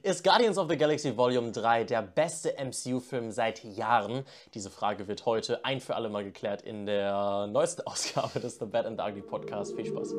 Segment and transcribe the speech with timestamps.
[0.00, 4.24] Ist Guardians of the Galaxy Volume 3 der beste MCU-Film seit Jahren?
[4.54, 8.64] Diese Frage wird heute ein für alle Mal geklärt in der neuesten Ausgabe des The
[8.64, 9.76] Bad and the Ugly Podcast.
[9.76, 10.14] Viel Spaß.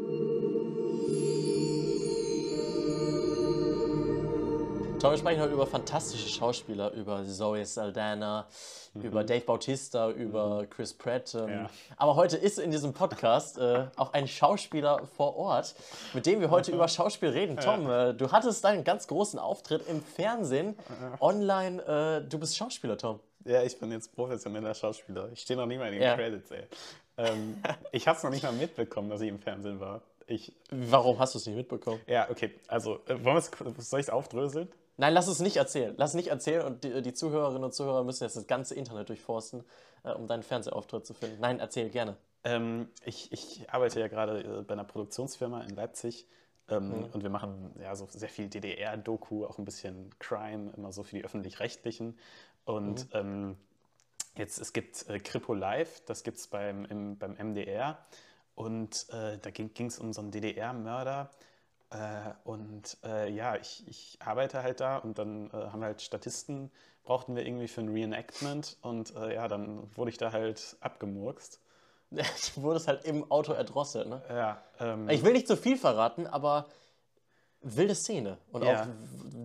[5.04, 8.48] Tom, wir sprechen heute über fantastische Schauspieler, über Zoe Saldana,
[8.94, 9.02] mhm.
[9.02, 10.66] über Dave Bautista, über.
[10.70, 11.36] Chris Pratt.
[11.36, 11.70] Ähm, ja.
[11.98, 15.76] Aber heute ist in diesem Podcast äh, auch ein Schauspieler vor Ort,
[16.14, 17.58] mit dem wir heute über Schauspiel reden.
[17.58, 18.12] Tom, ja.
[18.12, 20.78] äh, du hattest einen ganz großen Auftritt im Fernsehen,
[21.20, 21.82] online.
[22.24, 23.20] Äh, du bist Schauspieler, Tom.
[23.44, 25.28] Ja, ich bin jetzt professioneller Schauspieler.
[25.34, 26.16] Ich stehe noch nicht mal in den ja.
[26.16, 26.64] Credits, ey.
[27.18, 30.02] Ähm, ich habe es noch nicht mal mitbekommen, dass ich im Fernsehen war.
[30.28, 32.00] Ich, Warum hast du es nicht mitbekommen?
[32.08, 32.52] Ja, okay.
[32.70, 33.42] Also, äh, wollen
[33.80, 34.70] soll ich es aufdröseln?
[34.98, 35.94] Nein, lass es nicht erzählen.
[35.98, 39.10] Lass es nicht erzählen und die, die, Zuhörerinnen und Zuhörer müssen jetzt das ganze Internet
[39.10, 39.64] durchforsten,
[40.04, 41.40] äh, um deinen Fernsehauftritt zu finden.
[41.42, 42.18] Nein, erzähl gerne.
[42.44, 46.28] Ähm, ich, ich, arbeite ja gerade äh, bei einer Produktionsfirma in Leipzig
[46.70, 47.06] ähm, mhm.
[47.06, 51.16] und wir machen ja so sehr viel DDR-Doku, auch ein bisschen Crime, immer so für
[51.16, 52.18] die Öffentlich-Rechtlichen.
[52.66, 53.20] Und mhm.
[53.20, 53.58] ähm,
[54.36, 57.98] jetzt, es gibt äh, Kripo Live, das gibt es beim, beim MDR.
[58.56, 61.32] Und äh, da ging es um so einen DDR-Mörder,
[61.94, 66.02] äh, und äh, ja, ich, ich, arbeite halt da und dann äh, haben wir halt
[66.02, 66.72] Statisten,
[67.04, 71.60] brauchten wir irgendwie für ein Reenactment und äh, ja, dann wurde ich da halt abgemurkst.
[72.10, 74.22] du wurdest halt im Auto erdrosselt, ne?
[74.30, 74.64] Ja.
[74.80, 76.68] Ähm, ich will nicht zu viel verraten, aber
[77.62, 78.38] wilde Szene.
[78.52, 78.82] Und ja.
[78.82, 78.88] auch,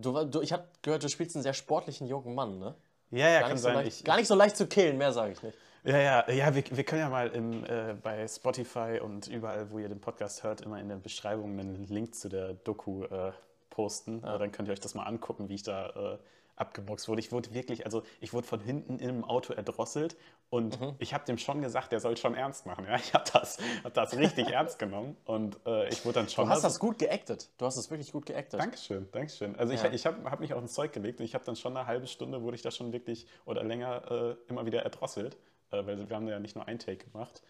[0.01, 2.75] du, du, ich habe gehört, du spielst einen sehr sportlichen jungen Mann, ne?
[3.11, 3.75] Ja, ja, gar kann sein.
[3.75, 5.57] So leicht, gar nicht so leicht zu killen, mehr sage ich nicht.
[5.89, 9.79] Ja, ja, ja, wir, wir können ja mal im, äh, bei Spotify und überall, wo
[9.79, 13.33] ihr den Podcast hört, immer in der Beschreibung einen Link zu der Doku äh,
[13.71, 14.21] posten.
[14.23, 14.37] Ja.
[14.37, 16.19] dann könnt ihr euch das mal angucken, wie ich da äh,
[16.57, 17.21] abgeboxt wurde.
[17.21, 20.19] Ich wurde wirklich, also ich wurde von hinten im Auto erdrosselt
[20.51, 20.95] und mhm.
[20.99, 22.85] ich habe dem schon gesagt, der soll schon ernst machen.
[22.85, 22.97] Ja?
[22.97, 26.45] Ich habe das, hab das richtig ernst genommen und äh, ich wurde dann schon.
[26.45, 27.49] Du hast das gut geactet.
[27.57, 28.61] Du hast es wirklich gut geactet.
[28.61, 29.57] Dankeschön, Dankeschön.
[29.57, 29.87] Also ja.
[29.87, 31.87] ich, ich habe hab mich auf ein Zeug gelegt und ich habe dann schon eine
[31.87, 35.39] halbe Stunde, wurde ich da schon wirklich oder länger äh, immer wieder erdrosselt
[35.71, 37.43] äh, weil wir haben ja nicht nur ein Take gemacht.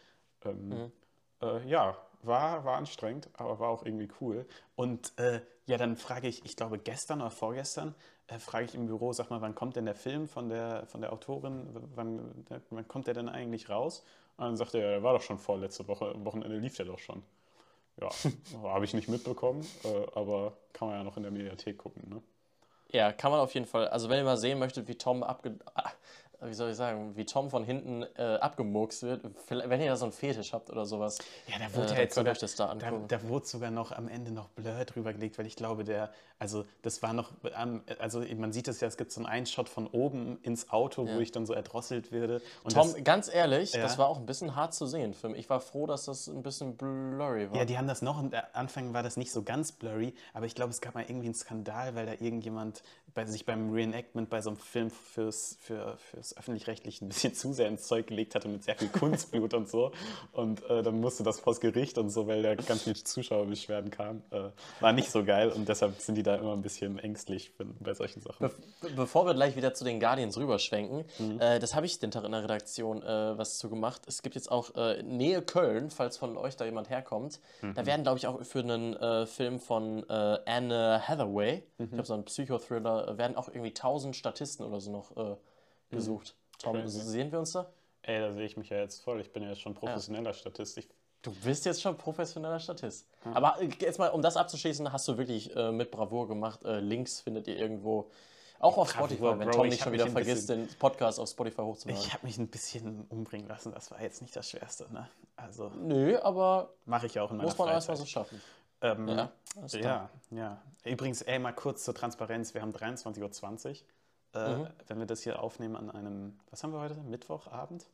[0.45, 0.93] Ähm, mhm.
[1.43, 4.47] äh, ja, war, war anstrengend, aber war auch irgendwie cool.
[4.77, 7.95] Und äh, ja, dann frage ich, ich glaube gestern oder vorgestern,
[8.27, 11.01] äh, frage ich im Büro, sag mal, wann kommt denn der Film von der, von
[11.01, 14.05] der Autorin, wann, wann kommt der denn eigentlich raus?
[14.37, 16.99] Und dann sagt er, der war doch schon vorletzte Woche, am Wochenende lief der doch
[16.99, 17.23] schon.
[18.01, 18.09] Ja,
[18.63, 22.23] habe ich nicht mitbekommen, äh, aber kann man ja noch in der Mediathek gucken, ne?
[22.91, 23.89] Ja, kann man auf jeden Fall.
[23.89, 25.59] Also wenn ihr mal sehen möchtet, wie Tom abge
[26.41, 29.23] wie soll ich sagen, wie Tom von hinten äh, abgemurkst wird.
[29.49, 31.19] Wenn ihr da so einen Fetisch habt oder sowas,
[31.49, 33.09] ja, da wurde äh, ja jetzt sogar, euch das da angucken.
[33.09, 36.13] Da, da, wurde sogar noch am Ende noch Blur drüber gelegt, weil ich glaube, der,
[36.39, 37.33] also das war noch,
[37.99, 41.17] also man sieht es ja, es gibt so einen Einshot von oben ins Auto, ja.
[41.17, 42.41] wo ich dann so erdrosselt werde.
[42.63, 43.83] Und Tom, das, ganz ehrlich, ja.
[43.83, 45.39] das war auch ein bisschen hart zu sehen für mich.
[45.39, 47.57] Ich war froh, dass das ein bisschen blurry war.
[47.57, 50.55] Ja, die haben das noch, am Anfang war das nicht so ganz blurry, aber ich
[50.55, 52.83] glaube, es gab mal irgendwie einen Skandal, weil da irgendjemand
[53.15, 57.53] bei sich beim Reenactment bei so einem Film fürs, für, fürs Öffentlich-Rechtliche ein bisschen zu
[57.53, 59.91] sehr ins Zeug gelegt hatte mit sehr viel Kunstblut und so.
[60.33, 64.23] Und äh, dann musste das vors Gericht und so, weil da ganz viele Zuschauerbeschwerden kamen.
[64.31, 64.51] Äh,
[64.81, 68.21] war nicht so geil und deshalb sind die da immer ein bisschen ängstlich bei solchen
[68.21, 68.51] Sachen.
[68.81, 71.41] Be bevor wir gleich wieder zu den Guardians rüberschwenken, mhm.
[71.41, 74.03] äh, das habe ich den Tag in der Redaktion äh, was zu gemacht.
[74.07, 77.41] Es gibt jetzt auch äh, Nähe Köln, falls von euch da jemand herkommt.
[77.63, 77.75] Mhm.
[77.75, 81.85] Da werden, glaube ich, auch für einen äh, Film von Anne Hathaway, mhm.
[81.85, 85.37] ich glaube, so ein Psychothriller, werden auch irgendwie 1000 Statisten oder so noch äh, mhm.
[85.91, 86.35] gesucht.
[86.59, 87.01] Tom, Crazy.
[87.01, 87.73] sehen wir uns da?
[88.03, 89.21] Ey, da sehe ich mich ja jetzt voll.
[89.21, 90.35] Ich bin ja jetzt schon professioneller ja.
[90.35, 90.79] Statist.
[91.23, 93.07] Du bist jetzt schon professioneller Statist.
[93.25, 93.35] Hm.
[93.35, 96.65] Aber äh, jetzt mal, um das abzuschließen, hast du wirklich äh, mit Bravour gemacht.
[96.65, 98.11] Äh, Links findet ihr irgendwo.
[98.61, 102.03] Auch auf Spotify, Bro, wenn Tom nicht schon wieder vergisst, den Podcast auf Spotify hochzuladen.
[102.03, 105.09] Ich habe mich ein bisschen umbringen lassen, das war jetzt nicht das Schwerste, ne?
[105.37, 105.71] Also.
[105.77, 106.75] Nö, aber.
[106.85, 108.41] Mache ich ja auch in meiner Muss man erstmal so schaffen.
[108.81, 109.31] Ähm, ja,
[109.73, 110.63] ja, ja.
[110.85, 112.55] Übrigens, ey, mal kurz zur Transparenz.
[112.55, 113.77] Wir haben 23.20 Uhr.
[114.35, 114.67] Äh, mhm.
[114.87, 116.95] Wenn wir das hier aufnehmen an einem, was haben wir heute?
[116.95, 117.87] Mittwochabend?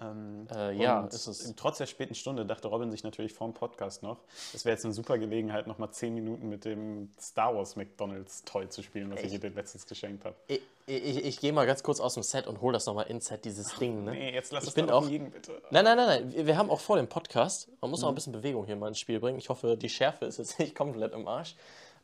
[0.00, 1.54] Ähm, äh, ja, ist es.
[1.56, 4.18] Trotz der späten Stunde dachte Robin sich natürlich vor dem Podcast noch,
[4.54, 8.44] es wäre jetzt eine super Gelegenheit, noch mal zehn Minuten mit dem Star Wars McDonalds
[8.44, 10.36] Toy zu spielen, was ich, ich dir letztens geschenkt habe.
[10.48, 13.02] Ich, ich, ich gehe mal ganz kurz aus dem Set und hole das noch mal
[13.02, 14.04] ins Set, dieses Ach, Ding.
[14.04, 14.12] Ne?
[14.12, 15.60] Nee, jetzt lass ich es auch liegen, bitte.
[15.70, 16.46] Nein, nein, nein, nein.
[16.46, 18.06] Wir haben auch vor dem Podcast, man muss mhm.
[18.06, 19.38] auch ein bisschen Bewegung hier mal ins Spiel bringen.
[19.38, 21.56] Ich hoffe, die Schärfe ist jetzt nicht komplett im Arsch.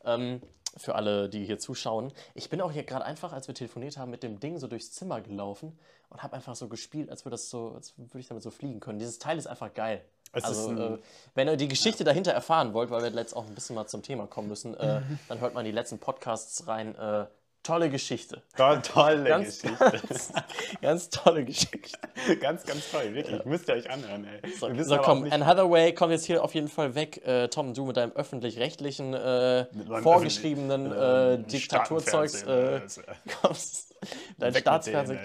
[0.05, 0.41] Ähm,
[0.77, 2.11] für alle, die hier zuschauen.
[2.33, 4.91] Ich bin auch hier gerade einfach, als wir telefoniert haben, mit dem Ding so durchs
[4.91, 5.77] Zimmer gelaufen
[6.09, 8.79] und habe einfach so gespielt, als würde, das so, als würde ich damit so fliegen
[8.79, 8.99] können.
[8.99, 10.03] Dieses Teil ist einfach geil.
[10.33, 10.97] Es also, ein, äh,
[11.35, 12.05] wenn ihr die Geschichte ja.
[12.05, 15.01] dahinter erfahren wollt, weil wir jetzt auch ein bisschen mal zum Thema kommen müssen, äh,
[15.27, 16.95] dann hört mal in die letzten Podcasts rein.
[16.95, 17.25] Äh,
[17.67, 18.41] tolle Geschichte.
[18.55, 19.77] Toll, tolle Ganz, Geschichte.
[20.07, 20.33] ganz,
[20.81, 21.97] ganz tolle Geschichte.
[22.39, 23.43] ganz, ganz toll, wirklich.
[23.45, 24.51] Müsst ihr euch anhören, ey.
[24.51, 27.25] So, so komm, Anne Hathaway kommt jetzt hier auf jeden Fall weg.
[27.25, 29.65] Äh, Tom, du mit deinem öffentlich-rechtlichen, äh,
[30.01, 33.01] vorgeschriebenen äh, Diktaturzeugs Staatenfernsehen, äh, also,
[33.41, 33.95] kommst.
[34.37, 35.19] Dein Staatsfernsehen.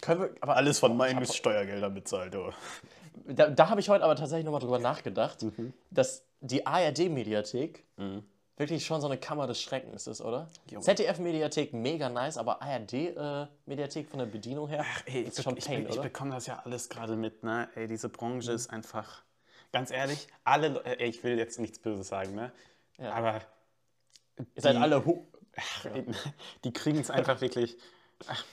[0.00, 2.50] Können wir, aber Alles von meinen Steuergeldern bezahlt, oh.
[3.26, 5.72] Da, da habe ich heute aber tatsächlich nochmal drüber nachgedacht, Mhm.
[5.90, 7.84] dass die ARD-Mediathek
[8.56, 10.48] wirklich schon so eine Kammer des Schreckens ist, oder?
[10.80, 15.86] ZDF-Mediathek mega nice, aber ARD-Mediathek von der Bedienung her Ey, ist ich, schon ich, Pain,
[15.86, 16.02] ich oder?
[16.02, 17.68] bekomme das ja alles gerade mit, ne?
[17.74, 19.22] Ey, diese Branche ist einfach,
[19.72, 22.52] ganz ehrlich, alle, Le- ey, ich will jetzt nichts Böses sagen, ne?
[22.98, 23.12] Ja.
[23.12, 23.40] Aber
[24.36, 25.86] Ihr seid alle hu ach,
[26.64, 27.76] die kriegen es einfach wirklich,
[28.26, 28.44] ach,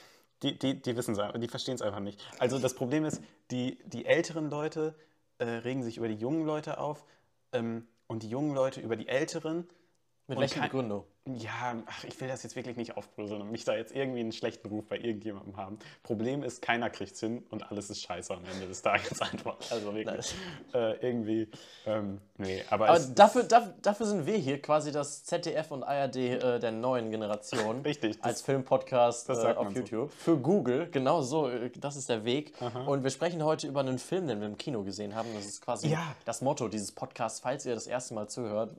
[0.42, 2.20] die, die, die wissen es, die verstehen es einfach nicht.
[2.38, 3.20] Also das Problem ist,
[3.50, 4.94] die, die älteren Leute
[5.38, 7.04] äh, regen sich über die jungen Leute auf
[7.52, 9.68] ähm, und die jungen Leute über die älteren.
[10.32, 11.04] Mit welcher Begründung?
[11.24, 14.32] Ja, ach, ich will das jetzt wirklich nicht aufbröseln und mich da jetzt irgendwie einen
[14.32, 15.78] schlechten Ruf bei irgendjemandem haben.
[16.02, 19.56] Problem ist, keiner kriegt es hin und alles ist scheiße am Ende des Tages einfach.
[19.70, 20.34] Also wirklich.
[20.74, 21.48] Äh, irgendwie,
[21.86, 26.16] ähm, nee, aber, Aber dafür, dafür, dafür sind wir hier quasi das ZDF und ARD
[26.16, 27.82] äh, der neuen Generation.
[27.84, 29.78] Richtig, das- Als Filmpodcast äh, auf man so.
[29.80, 30.12] YouTube.
[30.12, 32.52] Für Google, genau so, äh, das ist der Weg.
[32.86, 35.28] Und wir sprechen heute über einen Film, den wir im Kino gesehen haben.
[35.36, 36.16] Das ist quasi Ja.
[36.24, 38.74] das Motto dieses Podcasts, falls ihr das erste Mal zuhört.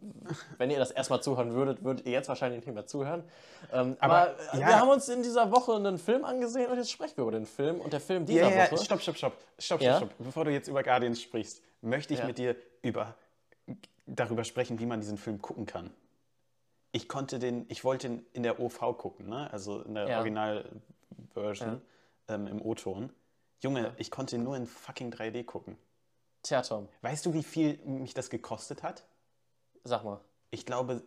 [0.57, 3.23] Wenn ihr das erste Mal zuhören würdet, würdet ihr jetzt wahrscheinlich nicht mehr zuhören.
[3.71, 4.67] Ähm, aber Aber, äh, ja.
[4.67, 7.45] wir haben uns in dieser Woche einen Film angesehen und jetzt sprechen wir über den
[7.45, 7.79] Film.
[7.79, 8.83] Und der Film dieser ja, Woche.
[8.83, 9.97] stopp, stopp, stopp, stopp, Ja?
[9.97, 10.25] stopp, stopp.
[10.25, 12.25] Bevor du jetzt über Guardians sprichst, möchte ich Ja.
[12.25, 13.15] mit dir über,
[14.05, 15.91] darüber sprechen, wie man diesen Film gucken kann.
[16.91, 19.51] Ich konnte den, ich wollte ihn in der OV gucken, ne?
[19.51, 20.07] also in der.
[20.19, 21.81] Original-Version
[22.27, 23.11] ähm, im O-Ton.
[23.61, 25.77] Junge, ich konnte ihn nur in fucking 3D gucken.
[26.43, 29.05] Tja, Tom, Weißt du, wie viel mich das gekostet hat?
[29.85, 30.19] sag mal.
[30.51, 31.01] Ich glaube,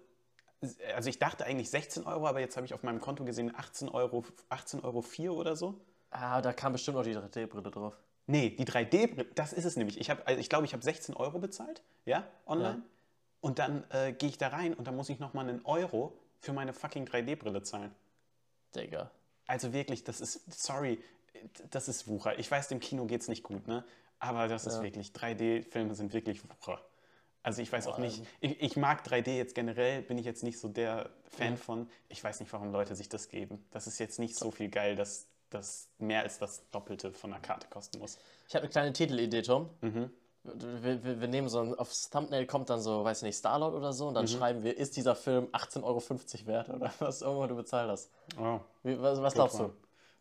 [0.94, 3.88] also ich dachte eigentlich 16 Euro, aber jetzt habe ich auf meinem Konto gesehen 18
[3.88, 5.80] Euro, 18 Euro 4 oder so.
[6.10, 7.96] Ah, da kam bestimmt auch die 3D-Brille drauf.
[8.26, 10.00] Nee, die 3D-Brille, das ist es nämlich.
[10.00, 12.78] Ich, hab, also ich glaube, ich habe 16 Euro bezahlt, ja, online.
[12.78, 12.82] Ja.
[13.40, 16.52] Und dann äh, gehe ich da rein und dann muss ich nochmal einen Euro für
[16.52, 17.94] meine fucking 3D-Brille zahlen.
[18.74, 19.10] Digga.
[19.46, 21.02] Also wirklich, das ist, sorry,
[21.70, 22.38] das ist Wucher.
[22.38, 23.84] Ich weiß, dem Kino geht es nicht gut, ne?
[24.18, 24.82] Aber das ist Ja.
[24.82, 26.80] wirklich, 3D-Filme sind wirklich Wucher.
[27.46, 30.58] Also ich weiß auch nicht, ich, ich mag 3D jetzt generell, bin ich jetzt nicht
[30.58, 31.56] so der Fan Mhm.
[31.58, 31.90] von.
[32.08, 33.64] Ich weiß nicht, warum Leute sich das geben.
[33.70, 37.40] Das ist jetzt nicht so viel geil, dass das mehr als das Doppelte von einer
[37.40, 38.18] Karte kosten muss.
[38.48, 39.70] Ich habe eine kleine Titelidee, Tom.
[39.80, 40.10] Mhm.
[40.42, 43.92] Wir, wir, wir nehmen so ein, aufs Thumbnail kommt dann so, weiß nicht, Starlord oder
[43.92, 44.30] so und dann Mhm.
[44.30, 46.02] schreiben wir, ist dieser Film 18,50 Euro
[46.48, 48.10] wert oder was auch immer du bezahlt hast.
[48.40, 49.72] Oh, Wie, was was glaubst du?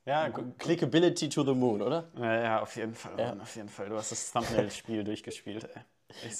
[0.05, 0.29] Ja.
[0.59, 2.07] Clickability to the moon, oder?
[2.19, 3.29] Ja, ja, auf jeden Fall, Ja.
[3.29, 3.89] Mann, auf jeden Fall.
[3.89, 5.81] Du hast das Thumbnail-Spiel durchgespielt, ey.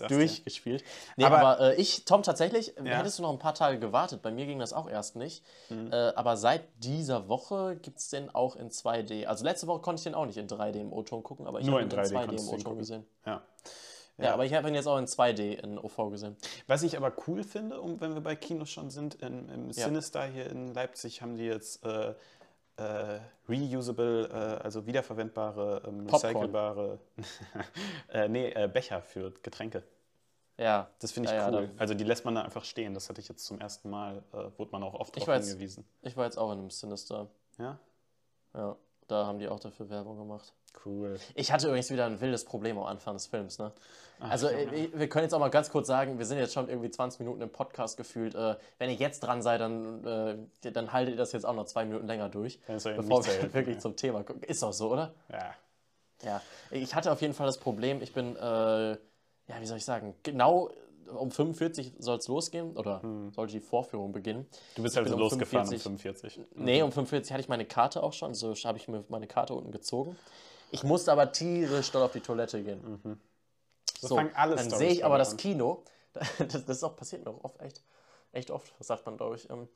[0.07, 0.83] Durchgespielt.
[1.17, 2.81] Nee, aber, Aber- äh, ich, Tom, tatsächlich, Ja.
[2.81, 2.87] Mhm.
[2.87, 4.21] hättest du noch ein paar Tage gewartet.
[4.21, 5.43] Bei mir ging das auch erst nicht.
[5.69, 9.25] Äh, aber seit dieser Woche gibt es den auch in 2D.
[9.27, 11.67] Also letzte Woche konnte ich den auch nicht in 3D im O-Ton gucken, aber ich
[11.67, 13.05] habe in ihn in 3D 2D konntest im O-Ton gesehen.
[13.25, 13.41] Ja.
[14.17, 16.37] Ja, aber ich habe ihn jetzt auch in 2D in OV gesehen.
[16.67, 19.73] Was ich aber cool finde, um, wenn wir bei Kinos schon sind, in, im Ja.
[19.87, 22.13] Sinister hier in Leipzig haben die jetzt äh,
[22.77, 26.99] äh, reusable, äh, also wiederverwendbare, ähm, recycelbare
[28.09, 29.83] äh, nee, äh, Becher für Getränke.
[30.57, 30.89] Ja.
[30.99, 31.69] Das finde ich Ja, ja, cool.
[31.77, 32.93] also die lässt man da einfach stehen.
[32.93, 35.47] Das hatte ich jetzt zum ersten Mal, äh, wurde man auch oft Ich weiß.
[35.47, 35.85] hingewiesen.
[36.01, 37.27] Ich war jetzt auch in einem Sinister.
[37.57, 37.77] Ja,
[38.53, 38.75] Ja,
[39.07, 40.53] da haben die auch dafür Werbung gemacht.
[40.85, 41.17] cool.
[41.35, 43.59] Ich hatte übrigens wieder ein wildes Problem am Anfang des Films.
[43.59, 43.71] Ne?
[44.19, 44.75] also, Junge.
[44.75, 47.19] äh, wir können jetzt auch mal ganz kurz sagen, wir sind jetzt schon irgendwie 20
[47.19, 48.35] Minuten im Podcast gefühlt.
[48.35, 51.65] Äh, wenn ihr jetzt dran seid, dann, äh, dann haltet ihr das jetzt auch noch
[51.65, 53.81] zwei Minuten länger durch, bevor wir helfen, wirklich ja.
[53.81, 54.41] zum Thema kommen.
[54.43, 55.13] Ist doch so, oder?
[55.31, 55.53] Ja.
[56.23, 56.41] Ja.
[56.71, 60.15] Ich hatte auf jeden Fall das Problem, ich bin, äh, ja, wie soll ich sagen,
[60.23, 60.71] genau
[61.07, 64.45] um 45 soll es losgehen oder sollte die Vorführung beginnen.
[64.75, 66.39] Du bist Ich also bin um losgefahren 45 um 45.
[66.55, 69.53] Nee, um 45 hatte ich meine Karte auch schon, so habe ich mir meine Karte
[69.53, 70.17] unten gezogen.
[70.71, 73.19] Ich musste aber tierisch dort auf die Toilette gehen.
[73.99, 75.37] So So, fangen alle dann sehe ich aber gerade das an.
[75.37, 75.83] Kino,
[76.13, 77.83] das, das ist auch passiert mir auch oft, echt,
[78.31, 79.49] echt oft, das sagt man, glaube ich.
[79.49, 79.67] Ähm,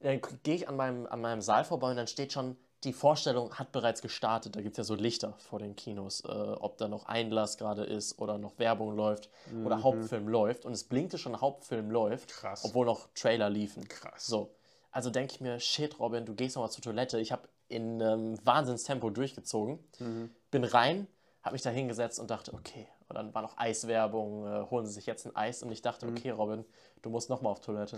[0.00, 3.54] dann gehe ich an meinem, an meinem Saal vorbei und dann steht schon, die Vorstellung
[3.54, 4.54] hat bereits gestartet.
[4.54, 7.82] Da gibt es ja so Lichter vor den Kinos, äh, ob da noch Einlass gerade
[7.84, 9.30] ist oder noch Werbung läuft
[9.64, 10.64] oder Hauptfilm läuft.
[10.64, 12.40] Und es blinkte schon, Hauptfilm läuft, Mhm.
[12.40, 12.64] Krass.
[12.64, 13.86] obwohl noch Trailer liefen.
[13.88, 14.26] Krass.
[14.26, 14.54] So,
[14.92, 17.18] also denke ich mir, shit, Robin, du gehst nochmal zur Toilette.
[17.18, 20.30] Ich habe in ähm, Wahnsinnstempo durchgezogen, Mhm.
[20.50, 21.06] bin rein,
[21.42, 22.86] habe mich da hingesetzt und dachte, okay.
[23.08, 25.62] Und dann war noch Eiswerbung, äh, holen Sie sich jetzt ein Eis.
[25.62, 26.64] Und ich dachte, okay, Robin,
[27.02, 27.96] du musst nochmal auf Toilette.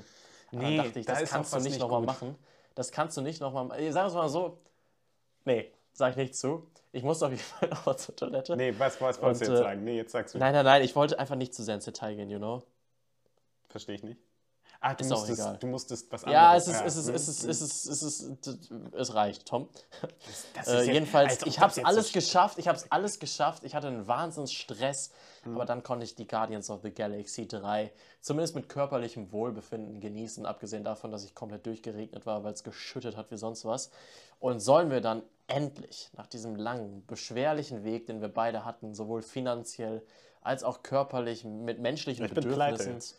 [0.52, 0.58] Mhm.
[0.58, 2.36] Nee, dann dachte ich, da das kannst du nicht nicht nochmal machen.
[2.76, 3.92] Das kannst du nicht nochmal machen.
[3.92, 4.58] Sagen wir es mal so,
[5.44, 6.66] nee, sag ich nicht zu.
[6.92, 8.56] Ich musste auf jeden Fall nochmal zur Toilette.
[8.56, 9.84] Nee, was, was wolltest du jetzt äh, sagen?
[9.84, 10.38] Nee, jetzt sagst du.
[10.38, 12.62] Nein, nein, nein, ich wollte einfach nicht zu sehr ins Detail gehen, you know?
[13.68, 14.20] Verstehe ich nicht.
[14.82, 15.56] Ah, du Ist auch musstest, egal.
[15.58, 16.66] du musstest was Ja, anderes.
[16.66, 19.44] es ist, es ist, hm, es ist, es ist, es ist, es ist, es reicht,
[19.46, 19.68] Tom.
[20.54, 22.58] Das Äh, ist ja- jedenfalls, ich das habe es alles so geschafft.
[22.58, 23.64] Ich habe es alles geschafft.
[23.64, 25.10] Ich hatte einen Wahnsinnsstress,
[25.42, 25.54] Hm.
[25.54, 30.46] aber dann konnte ich die Guardians of the Galaxy 3 zumindest mit körperlichem Wohlbefinden genießen,
[30.46, 33.90] abgesehen davon, dass ich komplett durchgeregnet war, weil es geschüttet hat wie sonst was.
[34.38, 39.20] Und sollen wir dann endlich nach diesem langen, beschwerlichen Weg, den wir beide hatten, sowohl
[39.20, 40.02] finanziell
[40.40, 43.18] als auch körperlich mit menschlichen Ich bin pleite Bedürfnissen.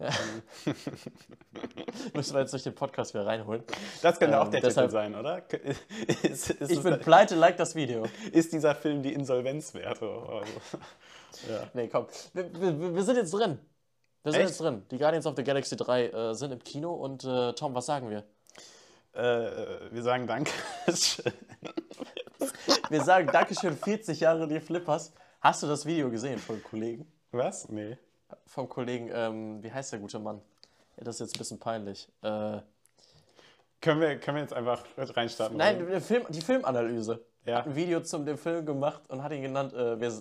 [2.14, 3.62] Müssen wir jetzt durch den Podcast wieder reinholen.
[4.02, 5.42] Das könnte auch Ähm, der deshalb- Titel sein, oder?
[6.22, 8.04] Ist, ist, Ich bin pleite, like das Video.
[8.32, 10.08] ist dieser Film die Insolvenzwerte?
[10.08, 10.78] oder so?
[11.52, 11.68] ja.
[11.74, 12.06] Nee, komm.
[12.32, 13.58] Wir, wir, wir sind jetzt drin.
[14.22, 14.50] Wir sind Echt?
[14.50, 14.84] jetzt drin.
[14.90, 18.10] Die Guardians of the Galaxy 3 äh, sind im Kino und äh, Tom, was sagen
[18.10, 18.24] wir?
[19.12, 20.52] äh, wir sagen Danke.
[22.90, 25.12] Wir sagen Dankeschön, 40 Jahre die Flippers.
[25.40, 27.10] Hast du das Video gesehen vom Kollegen?
[27.32, 27.68] Was?
[27.68, 27.96] Nee.
[28.46, 30.40] Vom Kollegen, ähm, wie heißt der gute Mann?
[30.96, 32.08] Ja, das ist jetzt ein bisschen peinlich.
[32.22, 32.58] Äh,
[33.80, 35.56] Können wir, können wir jetzt einfach reinstarten?
[35.56, 37.24] nein, der Film, die Filmanalyse.
[37.46, 37.58] Ja.
[37.58, 40.12] Hat ein Video zum dem Film gemacht und hat ihn genannt, äh, wir,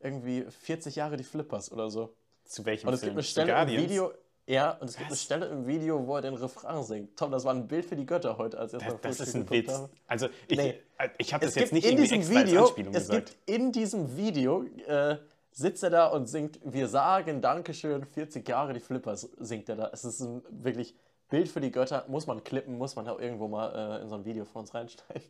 [0.00, 2.14] irgendwie 40 Jahre die Flippers oder so.
[2.44, 3.10] Zu welchem Und es Film?
[3.16, 3.68] gibt eine Stelle im?
[3.82, 4.12] Video,
[4.46, 5.22] ja, und es gibt eine Was?
[5.22, 7.16] Stelle im Video, wo er den Refrain singt.
[7.16, 9.68] Tom, das war ein Bild für die Götter heute, als Das, das ist ein Witz.
[9.72, 9.90] habe.
[10.06, 10.80] Also ich, Nee.
[10.98, 13.26] äh, ich habe Es das jetzt nicht in diesem extra Video, es gesagt.
[13.26, 15.16] gibt in diesem Video, äh,
[15.52, 19.90] sitzt er da und singt, wir sagen Dankeschön, 40 Jahre die Flippers, singt er da.
[19.92, 20.94] Es ist ein wirklich
[21.28, 24.16] Bild für die Götter, muss man klippen, muss man auch irgendwo mal äh, in so
[24.16, 25.22] ein Video von uns reinsteigen.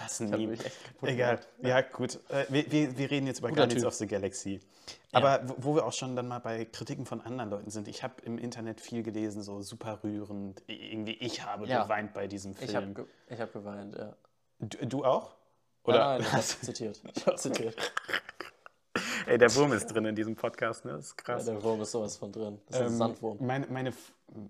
[0.00, 0.56] Was ein Meme.
[1.02, 1.40] Egal.
[1.62, 2.20] Ja, gut.
[2.28, 3.88] Äh, wir, wir, reden jetzt über Guter Guardians Typ.
[3.88, 4.60] of the Galaxy.
[5.12, 7.88] Aber wo, wo wir auch schon dann mal bei Kritiken von anderen Leuten sind.
[7.88, 10.62] Ich habe im Internet viel gelesen, so super rührend.
[10.68, 11.82] Irgendwie, ich habe Ja.
[11.82, 12.70] geweint bei diesem Film.
[12.70, 14.14] Ich habe ge ich hab geweint, ja.
[14.60, 15.34] du, du auch?
[15.82, 15.98] Oder?
[15.98, 17.02] Nein, nein, ich habe zitiert.
[17.16, 17.76] Ich habe zitiert.
[19.26, 20.92] Ey, der Wurm ist drin in diesem Podcast, ne?
[20.92, 21.44] Das ist Ja, krass.
[21.46, 22.58] der Wurm ist sowas von drin.
[22.66, 23.38] Das ist ein Ähm, Sandwurm.
[23.40, 23.92] Meine, meine,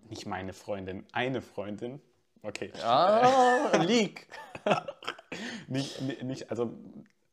[0.08, 2.00] nicht meine Freundin, eine Freundin.
[2.42, 2.72] Okay.
[2.82, 4.26] Ah, Leak.
[5.68, 6.72] Nicht, ni- nicht, also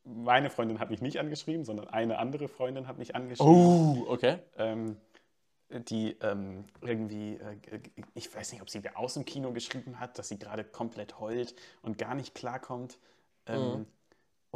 [0.04, 3.52] meine Freundin hat mich nicht angeschrieben, sondern eine andere Freundin hat mich angeschrieben.
[3.52, 4.40] Oh, okay.
[4.58, 4.98] ähm,
[5.70, 7.58] die ähm, irgendwie, äh,
[8.14, 11.20] ich weiß nicht, ob sie mir aus dem Kino geschrieben hat, dass sie gerade komplett
[11.20, 13.00] heult und gar nicht klarkommt.
[13.48, 13.86] Ähm,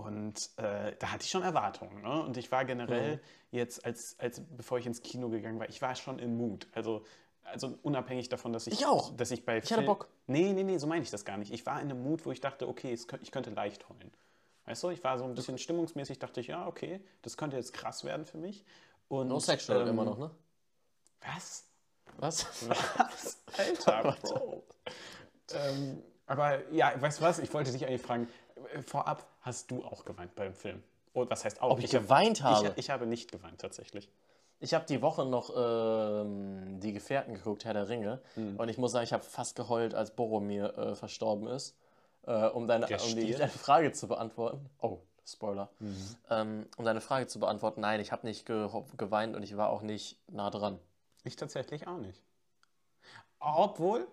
[0.03, 2.01] Und äh, da hatte ich schon Erwartungen.
[2.01, 2.23] Ne?
[2.23, 5.95] Und ich war generell jetzt, als, als bevor ich ins Kino gegangen war, ich war
[5.95, 6.67] schon in Mut.
[6.73, 7.03] Also,
[7.43, 9.15] also unabhängig davon, dass ich, Ich auch.
[9.15, 10.07] Dass ich bei Ich hatte Bock.
[10.27, 11.51] Nee, nee, nee, so meine ich das gar nicht.
[11.51, 14.11] Ich war in einem Mut, wo ich dachte, okay, ich könnte leicht heulen.
[14.65, 17.73] Weißt du, ich war so ein bisschen stimmungsmäßig, dachte ich, ja, okay, das könnte jetzt
[17.73, 18.63] krass werden für mich.
[19.07, 20.31] Und, No sexual ähm, immer noch, ne?
[21.21, 21.65] Was?
[22.17, 22.69] Was?
[22.69, 23.37] Was?
[23.57, 24.63] Alter, Bro.
[25.53, 27.39] ähm, aber ja, weißt du was?
[27.39, 28.27] Ich wollte dich eigentlich fragen,
[28.85, 30.83] vorab, hast du auch geweint beim Film?
[31.13, 31.71] Und was heißt auch?
[31.71, 32.69] Ob ich geweint habe?
[32.69, 34.09] Ich, ich habe nicht geweint, tatsächlich.
[34.59, 38.21] Ich habe die Woche noch ähm, die Gefährten geguckt, Herr der Ringe.
[38.35, 38.57] Hm.
[38.57, 41.75] Und ich muss sagen, ich habe fast geheult, als Boromir äh, verstorben ist.
[42.27, 44.69] Äh, um deine, um die, deine Frage zu beantworten.
[44.79, 45.69] Oh, Spoiler.
[45.79, 46.15] Mhm.
[46.29, 49.69] Ähm, um deine Frage zu beantworten, nein, ich habe nicht ge geweint und ich war
[49.69, 50.79] auch nicht nah dran.
[51.23, 52.21] Ich tatsächlich auch nicht.
[53.39, 54.07] Obwohl,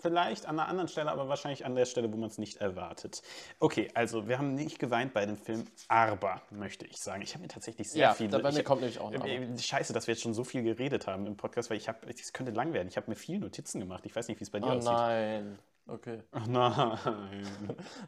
[0.00, 3.22] vielleicht an einer anderen Stelle, aber wahrscheinlich an der Stelle, wo man es nicht erwartet.
[3.58, 7.22] Okay, also wir haben nicht geweint bei dem Film, aber, möchte ich sagen.
[7.22, 8.30] Ich habe mir tatsächlich sehr Ja, viele...
[8.30, 10.44] da bei mir ich, kommt nämlich auch ein äh, Scheiße, dass wir jetzt schon so
[10.44, 12.88] viel geredet haben im Podcast, weil ich habe, es könnte lang werden.
[12.88, 14.04] Ich habe mir viel Notizen gemacht.
[14.06, 14.90] Ich weiß nicht, wie es bei dir Oh aussieht.
[14.92, 15.58] nein.
[15.86, 16.22] Okay.
[16.32, 16.98] Oh nein.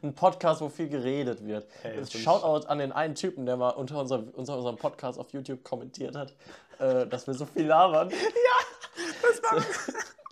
[0.01, 1.67] Ein Podcast, wo viel geredet wird.
[1.81, 5.63] Hey, Shoutout an den einen Typen, der mal unter, unser, unter unserem Podcast auf YouTube
[5.63, 6.33] kommentiert hat,
[6.79, 8.09] äh, dass wir so viel labern.
[9.23, 9.57] Das war,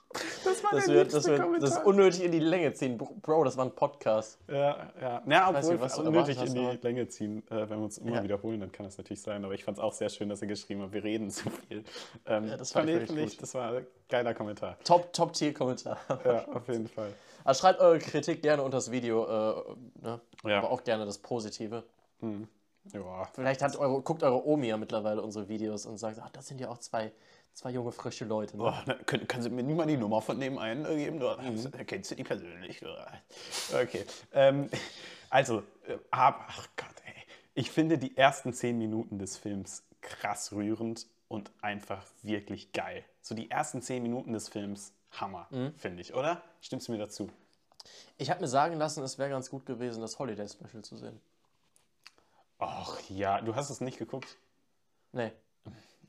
[0.43, 1.69] das war dass der wir, liebste dass wir Kommentar.
[1.69, 2.97] das unnötig in die Länge ziehen.
[2.97, 4.39] Bro, das war ein Podcast.
[4.47, 5.21] Ja, ja.
[5.25, 7.83] Ja, weiß obwohl nicht, was unnötig in hast, die aber- Länge ziehen, äh, wenn wir
[7.85, 8.23] uns immer Ja.
[8.23, 9.43] wiederholen, dann kann das natürlich sein.
[9.45, 11.83] Aber ich fand es auch sehr schön, dass er geschrieben hat, wir reden zu viel.
[12.25, 14.77] Ähm, Ja, das fand ich ich, wirklich das war ein geiler Kommentar.
[14.83, 15.97] Top, Top-Tier-Kommentar.
[16.25, 17.13] Ja, auf jeden Fall.
[17.43, 19.63] Also schreibt eure Kritik gerne unter das Video, äh,
[20.03, 20.19] ne?
[20.43, 20.57] Ja.
[20.59, 21.83] aber auch gerne das Positive.
[22.93, 23.25] Ja.
[23.33, 26.59] Vielleicht hat eure, guckt eure Omi ja mittlerweile unsere Videos und sagt, ach, das sind
[26.59, 27.11] ja auch zwei,
[27.53, 28.57] zwei junge, frische Leute.
[28.57, 28.83] Ne?
[28.85, 31.17] Na, können, können Sie mir nie mal die Nummer von dem einen geben?
[31.17, 31.37] Oder?
[31.85, 32.81] Kennst du die persönlich?
[32.81, 33.11] Oder?
[33.73, 34.05] Okay.
[34.33, 34.69] Ähm,
[35.29, 37.13] also, äh, aber, ach Gott, ey.
[37.53, 43.05] Ich finde die ersten zehn Minuten des Films krass rührend und einfach wirklich geil.
[43.21, 46.41] So die ersten zehn Minuten des Films, Hammer, finde ich, oder?
[46.61, 47.29] Stimmst du mir dazu?
[48.17, 51.19] Ich habe mir sagen lassen, es wäre ganz gut gewesen, das Holiday Special zu sehen.
[52.59, 54.37] Ach ja, du hast es nicht geguckt?
[55.11, 55.31] Nee.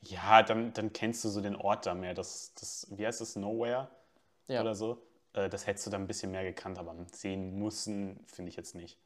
[0.03, 2.15] Ja, dann, dann kennst du so den Ort da mehr.
[2.15, 3.37] Das, das, wie heißt das?
[3.37, 3.89] Nowhere?
[4.49, 4.61] Ja.
[4.61, 5.01] Oder so?
[5.33, 8.75] Äh, Das hättest du dann ein bisschen mehr gekannt, aber sehen müssen, finde ich jetzt
[8.75, 8.99] nicht.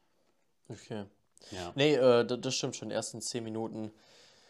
[0.69, 1.05] Okay.
[1.51, 1.71] Ja.
[1.75, 2.89] Nee, äh, das, stimmt schon.
[2.89, 3.91] Die ersten zehn Minuten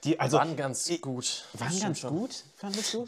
[0.06, 1.44] Die, also, waren ganz ich- gut.
[1.54, 2.10] Waren ganz schon.
[2.18, 3.08] gut, fandest du?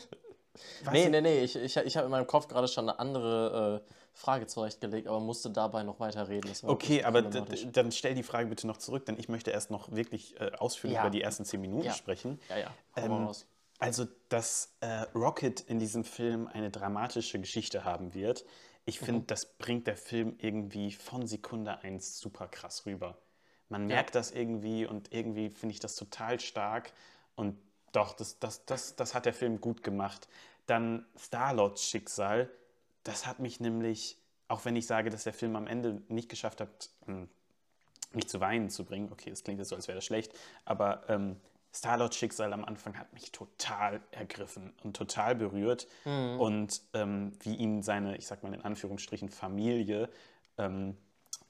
[0.83, 3.81] Was nee, nee, nee, ich, ich, ich habe in meinem Kopf gerade schon eine andere
[3.87, 6.51] äh, Frage zurechtgelegt, aber musste dabei noch weiter reden.
[6.63, 10.39] Okay, aber dann stell die Frage bitte noch zurück, denn ich möchte erst noch wirklich
[10.41, 11.03] äh, ausführlich ja.
[11.03, 11.93] über die ersten zehn Minuten ja.
[11.93, 12.37] sprechen.
[12.49, 12.73] Ja, ja.
[12.97, 13.29] Ähm,
[13.79, 18.43] also, dass äh, Rocket in diesem Film eine dramatische Geschichte haben wird,
[18.83, 19.27] ich finde, mhm.
[19.27, 23.17] das bringt der Film irgendwie von Sekunde 1 super krass rüber.
[23.69, 24.19] Man merkt ja.
[24.19, 26.91] das irgendwie und irgendwie finde ich das total stark
[27.35, 27.57] und
[27.93, 30.27] doch, das, das, das, das hat der Film gut gemacht.
[30.65, 32.49] Dann Star-Lords Schicksal,
[33.03, 36.61] das hat mich nämlich, auch wenn ich sage, dass der Film am Ende nicht geschafft
[36.61, 37.27] hat, hm,
[38.11, 40.33] mich zu weinen zu bringen, okay, es klingt jetzt so, als wäre das schlecht,
[40.65, 41.37] aber ähm,
[41.73, 45.87] Star-Lords Schicksal am Anfang hat mich total ergriffen und total berührt.
[46.05, 46.39] Mhm.
[46.39, 50.09] Und ähm, wie ihn seine, ich sag mal in Anführungsstrichen, Familie
[50.57, 50.97] ähm,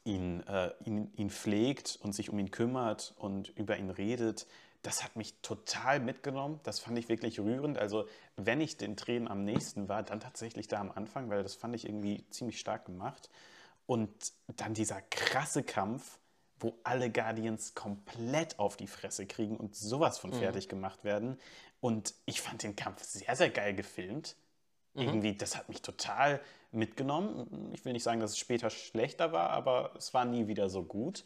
[0.03, 4.46] ihn, äh, ihn, ihn pflegt und sich um ihn kümmert und über ihn redet,
[4.81, 6.59] das hat mich total mitgenommen.
[6.63, 7.77] Das fand ich wirklich rührend.
[7.77, 8.07] Also,
[8.38, 11.75] wenn ich den Tränen am nächsten war, dann tatsächlich da am Anfang, weil das fand
[11.75, 13.29] ich irgendwie ziemlich stark gemacht.
[13.86, 14.09] Und
[14.48, 16.19] dann dieser krasse Kampf,
[16.59, 20.36] wo alle Guardians komplett auf die Fresse kriegen und sowas von mhm.
[20.36, 21.39] fertig gemacht werden.
[21.81, 24.36] Und ich fand den Kampf sehr, sehr geil gefilmt.
[24.93, 25.01] Mhm.
[25.01, 27.71] Irgendwie, das hat mich total mitgenommen.
[27.74, 30.83] Ich will nicht sagen, dass es später schlechter war, aber es war nie wieder so
[30.83, 31.24] gut.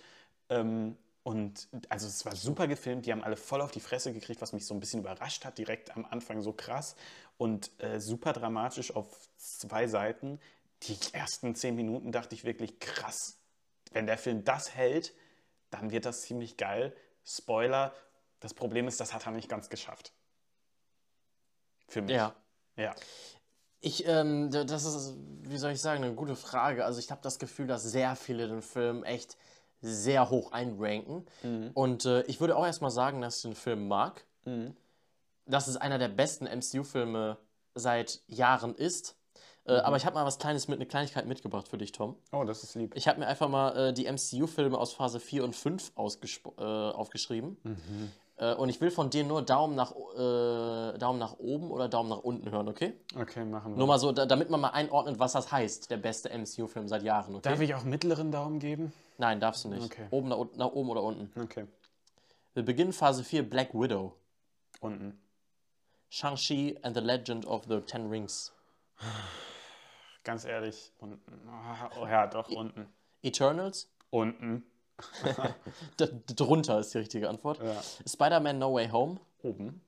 [0.49, 4.41] Ähm, und also es war super gefilmt, die haben alle voll auf die Fresse gekriegt,
[4.41, 6.95] was mich so ein bisschen überrascht hat, direkt am Anfang so krass
[7.37, 10.39] und äh, super dramatisch auf zwei Seiten.
[10.83, 13.37] Die ersten zehn Minuten dachte ich wirklich krass.
[13.93, 15.13] Wenn der Film das hält,
[15.69, 16.93] dann wird das ziemlich geil.
[17.25, 17.93] Spoiler,
[18.41, 20.11] das Problem ist, das hat er nicht ganz geschafft.
[21.87, 22.15] Für mich.
[22.17, 22.35] Ja.
[22.75, 22.93] Ja.
[23.79, 26.83] Ich, ähm, das ist, wie soll ich sagen, eine gute Frage.
[26.83, 29.37] Also ich habe das Gefühl, dass sehr viele den Film echt
[29.83, 31.25] sehr hoch einranken.
[31.43, 31.71] Mhm.
[31.73, 34.25] Und äh, ich würde auch erstmal sagen, dass ich den Film mag.
[34.45, 34.75] Mhm.
[35.45, 37.37] Dass es einer der besten MCU-Filme
[37.75, 39.17] seit Jahren ist.
[39.65, 39.79] Äh, mhm.
[39.79, 42.15] Aber ich habe mal was Kleines mit, eine Kleinigkeit mitgebracht für dich, Tom.
[42.31, 42.95] Oh, das ist lieb.
[42.95, 47.57] Ich habe mir einfach mal äh, die MCU-Filme aus Phase 4 und 5 äh, aufgeschrieben.
[47.63, 48.11] Mhm.
[48.37, 52.09] Äh, und ich will von dir nur Daumen nach, äh, Daumen nach oben oder Daumen
[52.09, 52.93] nach unten hören, okay?
[53.19, 53.77] Okay, machen wir.
[53.77, 57.03] Nur mal so, da, damit man mal einordnet, was das heißt, der beste MCU-Film seit
[57.03, 57.49] Jahren, okay?
[57.49, 58.91] Darf ich auch mittleren Daumen geben?
[59.17, 59.85] Nein, darfst du nicht.
[59.85, 60.07] Okay.
[60.11, 61.39] Oben nach, nach oben oder unten.
[61.39, 61.67] Okay.
[62.53, 64.15] Wir beginnen Phase 4, Black Widow.
[64.79, 65.19] Unten.
[66.09, 68.51] Shang-Chi and the Legend of the Ten Rings.
[70.23, 71.49] Ganz ehrlich, unten.
[71.99, 72.87] Oh ja, doch, unten.
[73.23, 73.89] Eternals?
[74.11, 74.63] Unten.
[75.97, 77.61] Drunter ist die richtige Antwort.
[77.61, 77.81] Ja.
[78.07, 79.19] Spider-Man No Way Home?
[79.41, 79.81] Oben.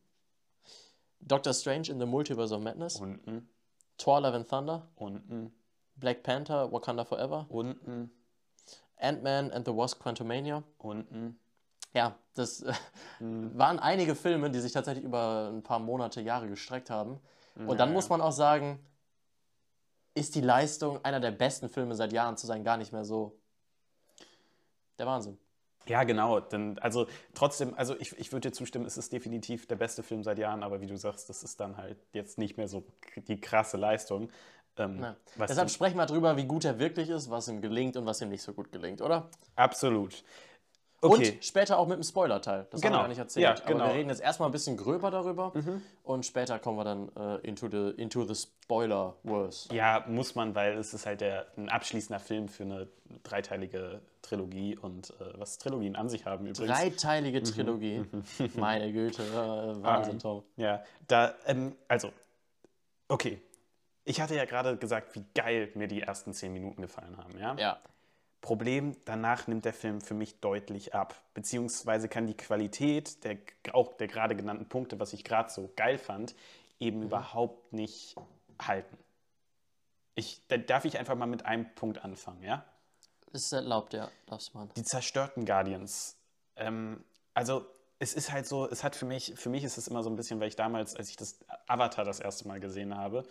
[1.21, 2.99] Doctor Strange in the Multiverse of Madness?
[2.99, 3.47] Unten.
[3.97, 4.88] Thor Love and Thunder?
[4.95, 5.54] Unten.
[5.95, 7.45] Black Panther, Wakanda Forever?
[7.49, 8.12] Unten.
[8.97, 10.63] Ant-Man and the Wasp Quantumania?
[10.77, 11.39] Unten.
[11.93, 12.73] Ja, das äh,
[13.19, 13.58] mhm.
[13.58, 17.19] waren einige Filme, die sich tatsächlich über ein paar Monate, Jahre gestreckt haben.
[17.55, 18.79] Und ja, dann muss man auch sagen,
[20.13, 23.38] ist die Leistung, einer der besten Filme seit Jahren zu sein, gar nicht mehr so
[24.97, 25.38] der Wahnsinn.
[25.88, 26.39] Ja, genau.
[26.39, 30.23] Denn, also trotzdem, also ich, ich würde dir zustimmen, es ist definitiv der beste Film
[30.23, 32.84] seit Jahren, aber wie du sagst, das ist dann halt jetzt nicht mehr so
[33.15, 34.29] die krasse Leistung.
[34.77, 35.05] Ähm,
[35.39, 38.29] Deshalb sprechen wir darüber, wie gut er wirklich ist, was ihm gelingt und was ihm
[38.29, 39.29] nicht so gut gelingt, oder?
[39.55, 40.23] Absolut.
[41.01, 41.31] Okay.
[41.33, 42.67] Und später auch mit dem Spoiler-Teil.
[42.69, 42.95] Das genau.
[42.95, 43.43] haben wir gar nicht erzählt.
[43.43, 43.83] Ja, genau.
[43.83, 45.81] Aber wir reden jetzt erstmal ein bisschen gröber darüber mhm.
[46.03, 49.73] und später kommen wir dann äh, into the, into the Spoiler-Verse.
[49.73, 52.88] Ja, muss man, weil es ist halt der, ein abschließender Film für eine
[53.23, 56.75] dreiteilige Trilogie und äh, was Trilogien an sich haben übrigens.
[56.75, 57.43] Dreiteilige mhm.
[57.43, 57.99] Trilogie.
[57.99, 58.23] Mhm.
[58.55, 59.25] Meine Güte, äh,
[59.83, 60.43] Wahnsinn, Tom.
[60.55, 62.11] Ja, da, ähm, also,
[63.09, 63.41] okay.
[64.06, 67.56] Ich hatte ja gerade gesagt, wie geil mir die ersten zehn Minuten gefallen haben, ja?
[67.56, 67.80] Ja.
[68.41, 71.15] Problem, danach nimmt der Film für mich deutlich ab.
[71.34, 73.39] Beziehungsweise kann die Qualität der,
[73.74, 76.36] auch der gerade genannten Punkte, was ich gerade so geil fand,
[76.80, 77.06] eben mhm.
[77.06, 78.15] überhaupt nicht
[78.62, 78.98] halten.
[80.13, 82.63] Ich, da darf ich einfach mal mit einem Punkt anfangen, ja?
[83.34, 84.70] Ist erlaubt, ja, darfst man.
[84.78, 86.15] Die zerstörten Guardians.
[86.56, 87.65] Ähm, also
[87.98, 90.15] es ist halt so, es hat für mich, für mich ist es immer so ein
[90.15, 93.24] bisschen, weil ich damals, als ich das Avatar das erste Mal gesehen habe,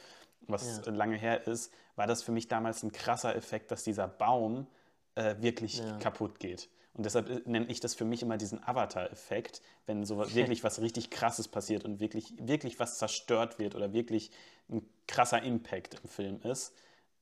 [0.48, 0.92] was ja.
[0.92, 4.66] lange her ist, war das für mich damals ein krasser Effekt, dass dieser Baum
[5.14, 5.98] äh, wirklich ja.
[5.98, 6.68] kaputt geht.
[6.94, 10.80] Und deshalb äh, nenne ich das für mich immer diesen Avatar-Effekt, wenn so wirklich was
[10.80, 14.30] richtig Krasses passiert und wirklich, wirklich was zerstört wird oder wirklich
[14.70, 16.72] ein krasser Impact im Film ist,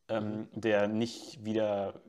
[0.09, 0.61] ähm, mhm.
[0.61, 2.03] der nicht wieder,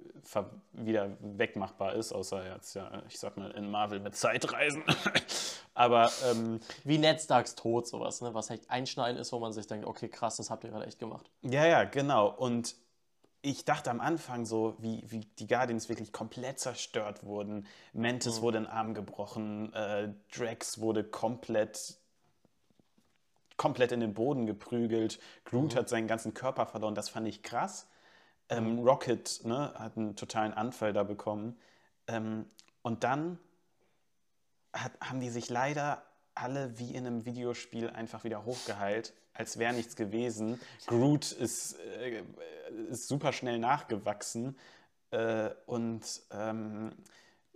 [0.71, 4.83] wieder wegmachbar ist, außer jetzt, ja, ich sag mal, in Marvel mit Zeitreisen.
[5.73, 8.33] Aber ähm, wie Ned Starks Tod, sowas, ne?
[8.33, 10.99] was echt einschneiden ist, wo man sich denkt, okay, krass, das habt ihr gerade echt
[10.99, 11.29] gemacht.
[11.41, 12.29] Ja, ja, genau.
[12.29, 12.75] Und
[13.41, 17.67] ich dachte am Anfang so, wie, wie die Guardians wirklich komplett zerstört wurden.
[17.91, 18.43] Mantis mhm.
[18.43, 21.97] wurde in den Arm gebrochen, äh, Drax wurde komplett
[23.57, 25.19] komplett in den Boden geprügelt.
[25.45, 25.79] Groot mhm.
[25.79, 26.95] hat seinen ganzen Körper verloren.
[26.95, 27.87] Das fand ich krass.
[28.49, 28.79] Ähm.
[28.79, 31.57] Rocket ne, hat einen totalen Anfall da bekommen.
[32.07, 32.45] Ähm,
[32.81, 33.39] und dann
[34.73, 36.03] hat, haben die sich leider
[36.35, 40.59] alle wie in einem Videospiel einfach wieder hochgeheilt, als wäre nichts gewesen.
[40.87, 42.23] Groot ist, äh,
[42.89, 44.57] ist super schnell nachgewachsen
[45.11, 46.01] äh, und
[46.31, 46.91] ähm,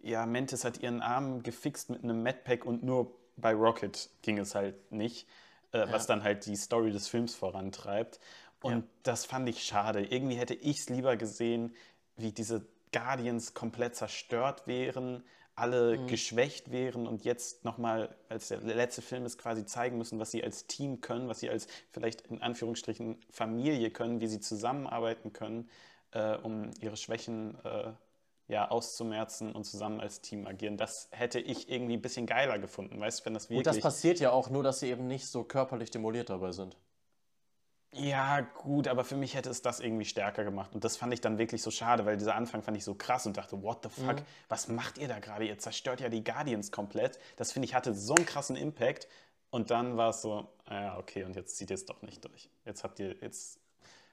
[0.01, 4.53] ja, Mantis hat ihren Arm gefixt mit einem Medpack und nur bei Rocket ging es
[4.55, 5.27] halt nicht,
[5.73, 5.91] äh, ja.
[5.91, 8.19] was dann halt die Story des Films vorantreibt.
[8.67, 8.83] Und ja.
[9.03, 10.05] das fand ich schade.
[10.05, 11.75] Irgendwie hätte ich es lieber gesehen,
[12.15, 15.23] wie diese Guardians komplett zerstört wären,
[15.55, 16.07] alle mhm.
[16.07, 20.43] geschwächt wären und jetzt nochmal, als der letzte Film ist, quasi zeigen müssen, was sie
[20.43, 25.69] als Team können, was sie als vielleicht in Anführungsstrichen Familie können, wie sie zusammenarbeiten können,
[26.11, 27.91] äh, um ihre Schwächen äh,
[28.47, 30.77] ja, auszumerzen und zusammen als Team agieren.
[30.77, 33.57] Das hätte ich irgendwie ein bisschen geiler gefunden, weißt du, wenn das wirklich...
[33.57, 36.77] Und das passiert ja auch nur, dass sie eben nicht so körperlich demoliert dabei sind.
[37.93, 40.75] Ja, gut, aber für mich hätte es das irgendwie stärker gemacht.
[40.75, 43.25] Und das fand ich dann wirklich so schade, weil dieser Anfang fand ich so krass
[43.25, 44.25] und dachte, what the fuck, mhm.
[44.49, 45.45] was macht ihr da gerade?
[45.45, 47.17] Ihr zerstört ja die Guardians komplett.
[47.37, 49.07] Das finde ich hatte so einen krassen Impact.
[49.49, 52.49] Und dann war es so, ja, okay, und jetzt zieht ihr es doch nicht durch.
[52.65, 53.59] Jetzt habt ihr, jetzt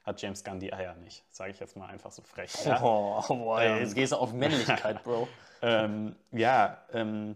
[0.03, 2.53] hat James Gunn die Eier nicht, sage ich jetzt mal einfach so frech.
[2.63, 2.81] Ja?
[2.81, 5.27] Oh, boy, ähm, jetzt gehst du auf Männlichkeit, Bro.
[5.61, 7.35] ähm, ja, ähm,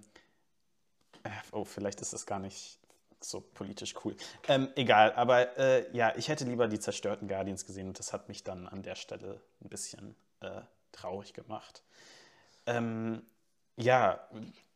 [1.24, 2.79] äh, oh, vielleicht ist das gar nicht
[3.22, 4.16] so politisch cool.
[4.48, 8.28] Ähm, egal, aber äh, ja, ich hätte lieber die zerstörten Guardians gesehen und das hat
[8.30, 11.84] mich dann an der Stelle ein bisschen äh, traurig gemacht.
[12.66, 13.24] Ähm,
[13.78, 14.20] ja,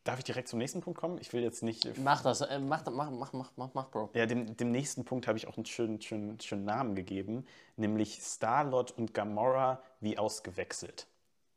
[0.03, 1.17] darf ich direkt zum nächsten Punkt kommen?
[1.19, 1.97] Ich will jetzt nicht.
[1.97, 4.09] Mach das, äh, mach, mach, mach, mach, mach, mach, Bro.
[4.13, 7.45] Ja, dem, dem nächsten Punkt habe ich auch einen schönen, schönen, schönen Namen gegeben,
[7.77, 11.07] nämlich Star-Lord und Gamora wie ausgewechselt.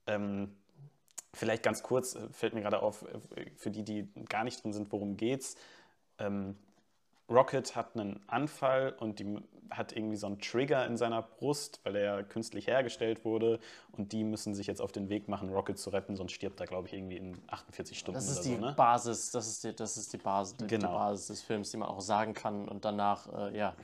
[0.06, 0.56] Ähm,
[1.34, 4.72] vielleicht ganz kurz, äh, fällt mir gerade auf, äh, für die, die gar nicht drin
[4.72, 5.56] sind, worum geht's.
[6.18, 6.56] Ähm,
[7.28, 9.38] Rocket hat einen Anfall und die
[9.70, 13.58] hat irgendwie so einen Trigger in seiner Brust, weil er künstlich hergestellt wurde.
[13.92, 16.66] Und die müssen sich jetzt auf den Weg machen, Rocket zu retten, sonst stirbt er,
[16.66, 18.18] glaube ich, irgendwie in 48 Stunden.
[18.18, 18.74] Das ist die so, ne?
[18.76, 20.68] Basis, das ist die, das ist die Basis, genau.
[20.68, 22.68] die Basis des Films, die man auch sagen kann.
[22.68, 23.74] Und danach, äh, ja.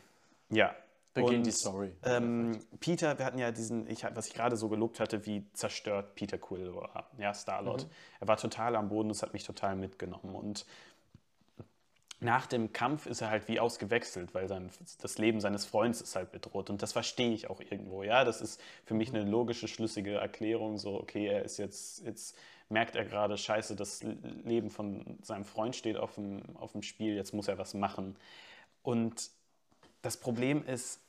[0.50, 0.74] Ja.
[1.14, 1.92] Beginnt und, die Story.
[2.04, 6.14] Ähm, Peter, wir hatten ja diesen, ich, was ich gerade so gelobt hatte, wie zerstört
[6.14, 7.84] Peter Quill war, ja, Star-Lord.
[7.84, 7.90] Mhm.
[8.20, 10.34] Er war total am Boden, das hat mich total mitgenommen.
[10.34, 10.64] Und
[12.22, 16.14] nach dem Kampf ist er halt wie ausgewechselt, weil sein, das Leben seines Freundes ist
[16.14, 16.70] halt bedroht.
[16.70, 18.04] Und das verstehe ich auch irgendwo.
[18.04, 20.78] Ja, das ist für mich eine logische, schlüssige Erklärung.
[20.78, 22.36] So, okay, er ist jetzt, jetzt
[22.68, 27.16] merkt er gerade, scheiße, das Leben von seinem Freund steht auf dem, auf dem Spiel,
[27.16, 28.16] jetzt muss er was machen.
[28.82, 29.30] Und
[30.02, 31.00] das Problem ist,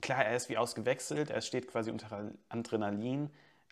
[0.00, 3.30] klar, er ist wie ausgewechselt, er steht quasi unter Adrenalin,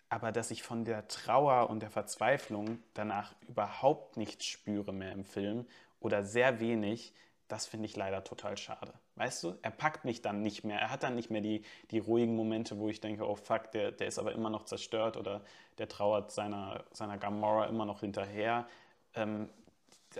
[0.09, 5.25] aber dass ich von der Trauer und der Verzweiflung danach überhaupt nichts spüre mehr im
[5.25, 5.65] Film
[6.01, 7.13] oder sehr wenig,
[7.47, 8.93] das finde ich leider total schade.
[9.15, 10.79] Weißt du, er packt mich dann nicht mehr.
[10.79, 13.91] Er hat dann nicht mehr die, die ruhigen Momente, wo ich denke, oh fuck, der,
[13.91, 15.41] der ist aber immer noch zerstört oder
[15.77, 18.67] der trauert seiner, seiner Gamora immer noch hinterher.
[19.15, 19.49] Ähm,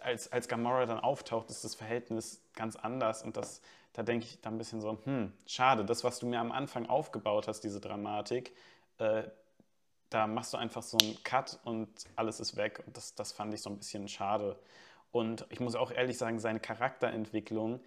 [0.02, 3.62] als, als Gamora dann auftaucht, ist das Verhältnis ganz anders und das,
[3.94, 6.88] da denke ich dann ein bisschen so, hm, schade, das, was du mir am Anfang
[6.88, 8.56] aufgebaut hast, diese Dramatik,
[9.00, 9.24] äh,
[10.10, 13.54] da machst du einfach so einen Cut und alles ist weg und das, das fand
[13.54, 14.60] ich so ein bisschen schade.
[15.12, 17.82] Und ich muss auch ehrlich sagen, seine Charakterentwicklung,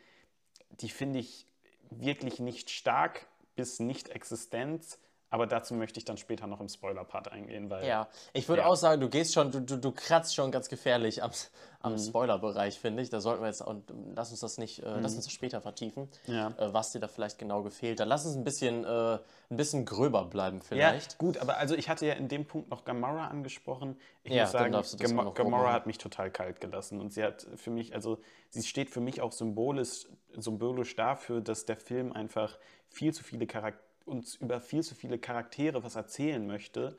[0.81, 1.47] die finde ich
[1.91, 4.99] wirklich nicht stark bis nicht existent.
[5.35, 7.69] Aber dazu möchte ich dann später noch im Spoiler-Part eingehen.
[7.69, 8.69] Weil, ja, ich würde ja.
[8.69, 11.33] auch sagen, du gehst schon, du, du, du kratzt schon ganz gefährlich am,
[11.81, 11.99] am mhm.
[11.99, 13.11] Spoiler-Bereich, finde ich.
[13.11, 15.03] Da sollten wir jetzt, und lass uns das nicht, äh, mhm.
[15.03, 16.51] lass uns das später vertiefen, ja.
[16.57, 18.07] äh, was dir da vielleicht genau gefehlt hat.
[18.07, 19.19] Lass uns ein bisschen, äh,
[19.51, 21.15] ein bisschen gröber bleiben vielleicht.
[21.15, 23.99] Ja, gut, aber also ich hatte ja in dem Punkt noch Gamora angesprochen.
[24.23, 27.71] Ich ja, muss sagen, Gam Gamora hat mich total kalt gelassen und sie hat für
[27.73, 28.19] mich, also
[28.51, 32.57] sie steht für mich auch symbolisch, symbolisch dafür, dass der Film einfach
[32.89, 36.97] viel zu viele Charaktere uns über viel zu viele Charaktere was erzählen möchte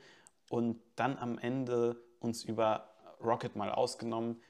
[0.48, 2.88] und dann am Ende uns über
[3.22, 4.40] Rocket mal ausgenommen,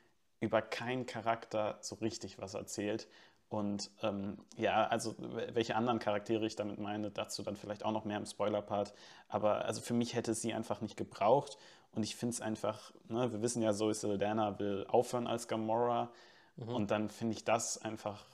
[0.41, 3.09] über keinen Charakter so richtig was erzählt.
[3.49, 5.15] Und ähm, ja, also
[5.55, 8.93] welche anderen Charaktere ich damit meine, dazu dann vielleicht auch noch mehr im Spoiler-Part.
[9.29, 11.57] Aber also für mich hätte sie einfach nicht gebraucht.
[11.93, 16.11] Und ich finde es einfach, ne, wir wissen ja, Zoe Saldana will aufhören als Gamora.
[16.57, 16.69] Mhm.
[16.69, 18.27] Und dann finde ich das einfach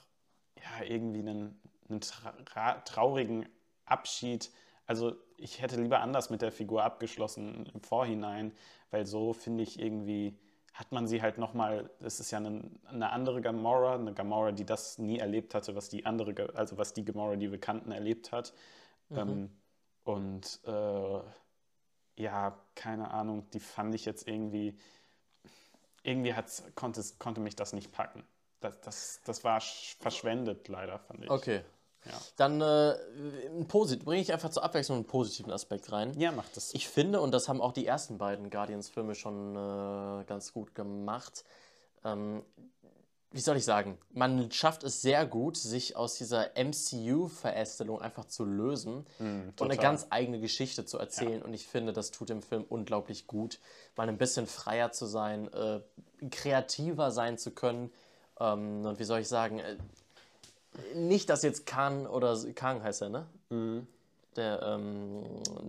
[0.57, 3.45] ja, irgendwie einen, einen tra traurigen
[3.85, 4.51] Abschied,
[4.85, 8.53] also ich hätte lieber anders mit der Figur abgeschlossen im Vorhinein,
[8.91, 10.37] weil so finde ich irgendwie,
[10.73, 14.65] hat man sie halt nochmal, das ist ja eine, eine, andere Gamora, eine Gamora, die
[14.65, 18.31] das nie erlebt hatte, was die andere, also was die Gamora, die wir kannten, erlebt
[18.31, 18.53] hat.
[19.09, 19.17] Mhm.
[19.17, 19.49] Ähm,
[20.03, 21.19] und äh,
[22.15, 24.77] ja, keine Ahnung, die fand ich jetzt irgendwie,
[26.03, 26.33] irgendwie
[26.75, 28.23] konnte, konnte mich das nicht packen.
[28.59, 31.29] das, das, das war verschwendet leider, fand ich.
[31.29, 31.61] Okay.
[32.05, 32.11] Ja.
[32.35, 32.95] Dann äh,
[34.03, 36.17] bringe ich einfach zur Abwechslung einen positiven Aspekt rein.
[36.19, 36.73] Ja, macht das.
[36.73, 41.43] Ich finde, und das haben auch die ersten beiden Guardians-Filme schon äh, ganz gut gemacht,
[42.03, 42.43] ähm,
[43.33, 48.45] wie soll ich sagen, man schafft es sehr gut, sich aus dieser MCU-Verästelung einfach zu
[48.45, 51.39] lösen mm, und eine ganz eigene Geschichte zu erzählen.
[51.39, 51.45] Ja.
[51.45, 53.59] Und ich finde, das tut dem Film unglaublich gut,
[53.95, 55.79] mal ein bisschen freier zu sein, äh,
[56.29, 57.91] kreativer sein zu können.
[58.39, 59.77] Ähm, und wie soll ich sagen, äh,
[60.95, 63.25] nicht, dass jetzt Khan oder Kang heißt er, ne?
[63.49, 63.87] Mhm.
[64.35, 65.23] Der ähm,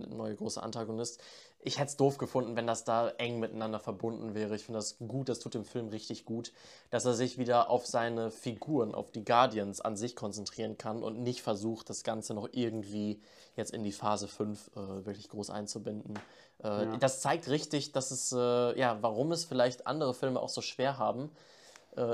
[0.09, 1.21] neue große Antagonist.
[1.59, 4.55] Ich hätte es doof gefunden, wenn das da eng miteinander verbunden wäre.
[4.55, 6.51] Ich finde das gut, das tut dem Film richtig gut,
[6.91, 11.21] dass er sich wieder auf seine Figuren, auf die Guardians an sich konzentrieren kann und
[11.21, 13.19] nicht versucht, das Ganze noch irgendwie
[13.55, 16.19] jetzt in die Phase 5 äh, wirklich groß einzubinden.
[16.63, 16.97] Äh, ja.
[16.97, 20.97] Das zeigt richtig, dass es, äh, ja, warum es vielleicht andere Filme auch so schwer
[20.97, 21.31] haben,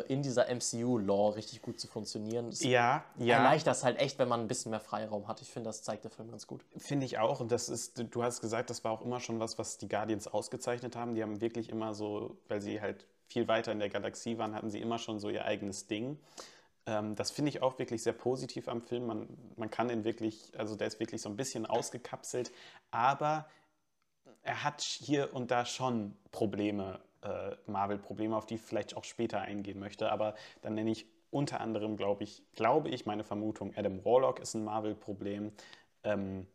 [0.08, 2.50] in dieser MCU-Law richtig gut zu funktionieren.
[2.50, 3.38] Das ja, ja.
[3.38, 5.42] Erleichtert das halt echt, wenn man ein bisschen mehr Freiraum hat.
[5.42, 6.64] Ich finde, das zeigt der Film ganz gut.
[6.78, 7.40] Finde ich auch.
[7.40, 10.28] Und das ist, du hast gesagt, das war auch immer schon was, was die Guardians
[10.28, 11.16] ausgezeichnet haben.
[11.16, 14.70] Die haben wirklich immer so, weil sie halt viel weiter in der Galaxie waren, hatten
[14.70, 16.20] sie immer schon so ihr eigenes Ding.
[16.86, 19.08] Ähm, das finde ich auch wirklich sehr positiv am Film.
[19.08, 22.52] Man, man kann den wirklich, also der ist wirklich so ein bisschen ausgekapselt,
[22.92, 23.48] aber
[24.44, 29.40] er hat hier und da schon Probleme äh, Marvel-Probleme, auf die ich vielleicht auch später
[29.42, 30.12] eingehen möchte.
[30.12, 34.54] Aber dann nenne ich unter anderem, glaube ich, glaube ich, meine Vermutung, Adam Warlock ist
[34.54, 35.52] ein Marvel-Problem.
[36.04, 36.48] Ähm,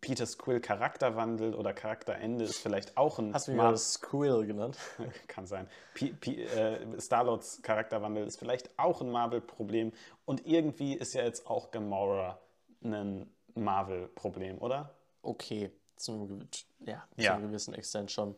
[0.00, 3.34] Peter Squill Charakterwandel oder Charakterende ist vielleicht auch ein.
[3.34, 4.78] Hast du mich Squill genannt?
[5.28, 5.68] Kann sein.
[6.00, 9.92] äh, Star-Lords Charakterwandel ist vielleicht auch ein Marvel-Problem.
[10.24, 12.38] Und irgendwie ist ja jetzt auch Gamora
[12.82, 14.94] ein Marvel-Problem, oder?
[15.22, 16.48] Okay, zum,
[16.80, 17.24] ja, ja.
[17.24, 18.34] zu einem gewissen Extent schon.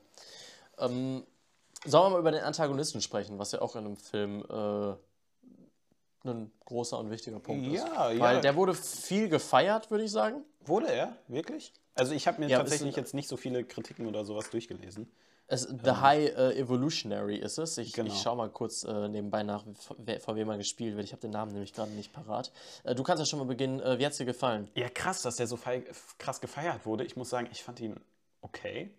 [0.79, 1.25] Ähm,
[1.87, 4.94] Sollen wir mal über den Antagonisten sprechen, was ja auch in einem Film äh,
[6.29, 7.87] ein großer und wichtiger Punkt ist.
[7.87, 8.20] Ja, ja.
[8.20, 10.44] Weil der wurde viel gefeiert, würde ich sagen.
[10.64, 11.16] Wurde er?
[11.29, 11.72] Wirklich?
[11.94, 15.11] Also ich habe mir ja, tatsächlich jetzt nicht so viele Kritiken oder sowas durchgelesen.
[15.49, 16.01] Es, The ähm.
[16.01, 17.79] High uh, Evolutionary ist es.
[17.79, 18.12] Ich, genau.
[18.12, 21.07] ich schaue mal kurz äh, nebenbei nach, von wem er gespielt wird.
[21.07, 22.51] Ich habe den Namen nämlich gerade nicht parat.
[22.83, 23.81] Äh, du kannst ja schon mal beginnen.
[23.81, 24.68] Äh, wie hat es dir gefallen?
[24.75, 25.57] Ja, krass, dass der so
[26.18, 27.05] krass gefeiert wurde.
[27.05, 28.01] Ich muss sagen, ich fand ihn
[28.40, 28.90] okay.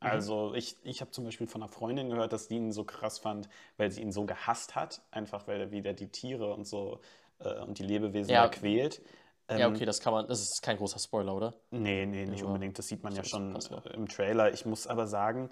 [0.00, 0.08] Mhm.
[0.08, 3.18] Also ich, ich habe zum Beispiel von einer Freundin gehört, dass die ihn so krass
[3.18, 7.00] fand, weil sie ihn so gehasst hat, einfach weil er wieder die Tiere und so
[7.38, 8.48] äh, und die Lebewesen ja.
[8.48, 9.02] quält.
[9.48, 11.54] Ähm, ja, okay, das kann man, das ist kein großer Spoiler, oder?
[11.70, 12.46] Nee, nee, nicht ja.
[12.46, 12.78] unbedingt.
[12.78, 13.56] Das sieht man ja schon
[13.94, 14.52] im Trailer.
[14.52, 15.50] Ich muss aber sagen,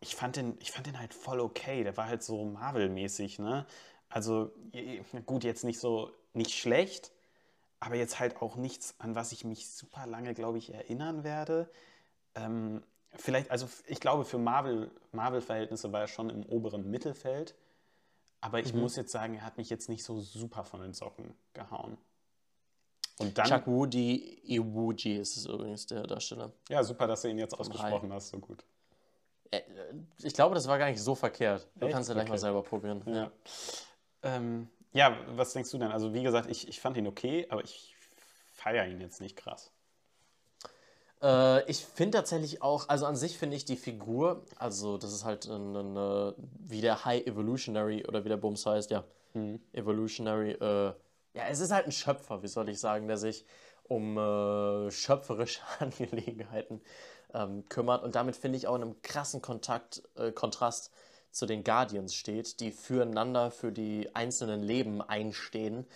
[0.00, 1.84] ich fand, den, ich fand den halt voll okay.
[1.84, 3.66] Der war halt so Marvel-mäßig, ne?
[4.08, 4.52] Also,
[5.26, 7.12] gut, jetzt nicht so, nicht schlecht,
[7.78, 11.70] aber jetzt halt auch nichts, an was ich mich super lange, glaube ich, erinnern werde.
[12.34, 12.82] Ähm,
[13.14, 17.54] vielleicht, also ich glaube, für Marvel, Marvel-Verhältnisse war er schon im oberen Mittelfeld.
[18.40, 18.80] Aber ich mhm.
[18.80, 21.98] muss jetzt sagen, er hat mich jetzt nicht so super von den Socken gehauen.
[23.18, 26.52] Und dann, Chuck Woody Iwuji ist es übrigens der Darsteller.
[26.68, 28.14] Ja, super, dass du ihn jetzt ausgesprochen Hi.
[28.14, 28.64] hast, so gut.
[29.50, 29.62] Äh,
[30.22, 31.68] ich glaube, das war gar nicht so verkehrt.
[31.74, 31.94] Du Echt?
[31.94, 32.32] kannst ja gleich okay.
[32.32, 33.02] mal selber probieren.
[33.06, 33.14] Ja.
[33.14, 33.32] Ja.
[34.22, 35.18] Ähm, ja.
[35.30, 35.90] was denkst du denn?
[35.90, 37.96] Also wie gesagt, ich, ich fand ihn okay, aber ich
[38.52, 39.72] feiere ihn jetzt nicht krass.
[41.22, 45.24] Äh, ich finde tatsächlich auch, also an sich finde ich die Figur, also das ist
[45.24, 46.34] halt eine,
[46.66, 49.04] wie der High Evolutionary oder wie der Bums heißt, ja,
[49.34, 49.60] mhm.
[49.72, 50.92] Evolutionary, äh,
[51.34, 53.44] ja, es ist halt ein Schöpfer, wie soll ich sagen, der sich
[53.84, 56.80] um äh, schöpferische Angelegenheiten
[57.34, 60.92] ähm, kümmert und damit finde ich auch in einem krassen Kontakt, äh, Kontrast
[61.30, 65.86] zu den Guardians steht, die füreinander für die einzelnen Leben einstehen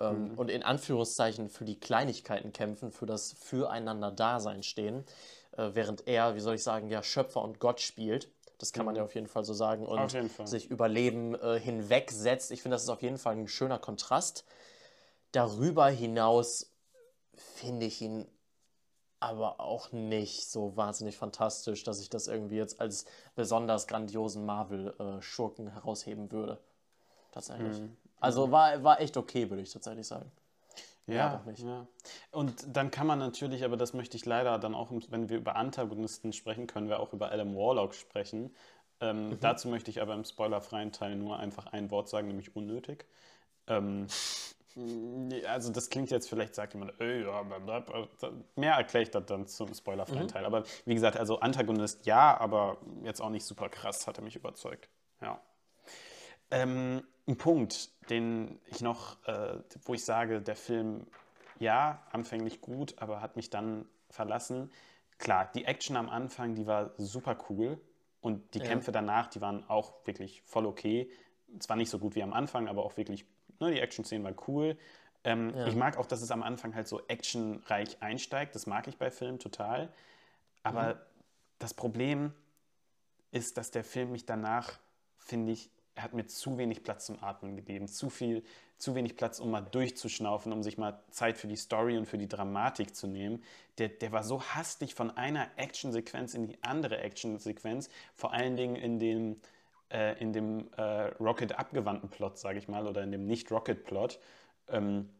[0.00, 0.38] ähm, mhm.
[0.38, 5.04] und in Anführungszeichen für die Kleinigkeiten kämpfen, für das Füreinander-Dasein stehen,
[5.56, 8.30] äh, während er, wie soll ich sagen, ja Schöpfer und Gott spielt.
[8.58, 9.06] Das kann man ja mhm.
[9.06, 12.52] auf jeden Fall so sagen und sich über Leben äh, hinwegsetzt.
[12.52, 14.44] Ich finde, das ist auf jeden Fall ein schöner Kontrast.
[15.32, 16.70] Darüber hinaus
[17.34, 18.26] finde ich ihn
[19.18, 23.04] aber auch nicht so wahnsinnig fantastisch, dass ich das irgendwie jetzt als
[23.36, 26.58] besonders grandiosen Marvel-Schurken äh, herausheben würde.
[27.30, 27.80] Tatsächlich.
[27.80, 27.96] Mhm.
[28.22, 30.30] Also war, war echt okay, würde ich tatsächlich sagen.
[31.06, 31.86] Ja, ja, ja,
[32.30, 35.56] Und dann kann man natürlich, aber das möchte ich leider dann auch, wenn wir über
[35.56, 38.54] Antagonisten sprechen, können wir auch über Adam Warlock sprechen.
[39.00, 39.40] Ähm, mhm.
[39.40, 43.06] Dazu möchte ich aber im spoilerfreien Teil nur einfach ein Wort sagen, nämlich unnötig.
[43.66, 44.06] Ähm,
[45.48, 47.44] also das klingt jetzt, vielleicht sagt jemand, ey, ja,
[48.54, 50.28] mehr erkläre ich das dann zum spoilerfreien mhm.
[50.28, 50.44] Teil.
[50.44, 54.36] Aber wie gesagt, also Antagonist ja, aber jetzt auch nicht super krass, hat er mich
[54.36, 54.88] überzeugt.
[55.20, 55.40] Ja.
[56.52, 61.06] Ähm, ein Punkt, den ich noch, äh, wo ich sage, der Film,
[61.58, 64.70] ja, anfänglich gut, aber hat mich dann verlassen.
[65.18, 67.80] Klar, die Action am Anfang, die war super cool
[68.20, 68.66] und die ja.
[68.66, 71.10] Kämpfe danach, die waren auch wirklich voll okay.
[71.58, 73.24] zwar nicht so gut wie am Anfang, aber auch wirklich,
[73.58, 74.76] ne, die Action-Szenen waren cool.
[75.24, 75.66] Ähm, ja.
[75.66, 78.54] Ich mag auch, dass es am Anfang halt so actionreich einsteigt.
[78.54, 79.92] Das mag ich bei Filmen total.
[80.62, 80.98] Aber mhm.
[81.60, 82.32] das Problem
[83.30, 84.78] ist, dass der Film mich danach,
[85.18, 88.42] finde ich, er hat mir zu wenig Platz zum Atmen gegeben, zu viel,
[88.78, 92.18] zu wenig Platz, um mal durchzuschnaufen, um sich mal Zeit für die Story und für
[92.18, 93.42] die Dramatik zu nehmen.
[93.78, 98.76] Der, der war so hastig von einer Actionsequenz in die andere Actionsequenz, vor allen Dingen
[98.76, 99.40] in dem,
[99.90, 100.82] äh, in dem äh,
[101.20, 104.18] Rocket abgewandten Plot, sage ich mal, oder in dem Nicht-Rocket-Plot.
[104.68, 105.10] Ähm,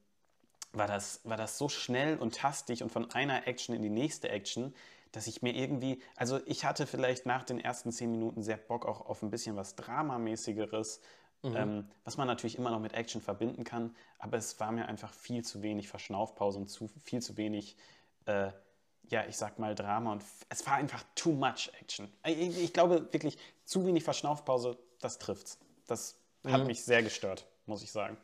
[0.73, 4.31] war das, war das so schnell und hastig und von einer Action in die nächste
[4.31, 4.75] Action,
[5.13, 8.87] dass ich mir irgendwie, also ich hatte vielleicht nach den ersten zehn Minuten sehr Bock
[8.87, 11.01] auch auf ein bisschen was Dramamäßigeres,
[11.43, 11.57] mhm.
[11.57, 15.13] ähm, was man natürlich immer noch mit Action verbinden kann, aber es war mir einfach
[15.13, 17.77] viel zu wenig Verschnaufpause und zu, viel zu wenig,
[18.25, 18.51] äh,
[19.11, 22.11] ja, ich sag mal Drama und es war einfach too much Action.
[22.25, 25.59] Ich, ich glaube wirklich, zu wenig Verschnaufpause, das trifft's.
[25.87, 26.53] Das mhm.
[26.53, 28.17] hat mich sehr gestört, muss ich sagen.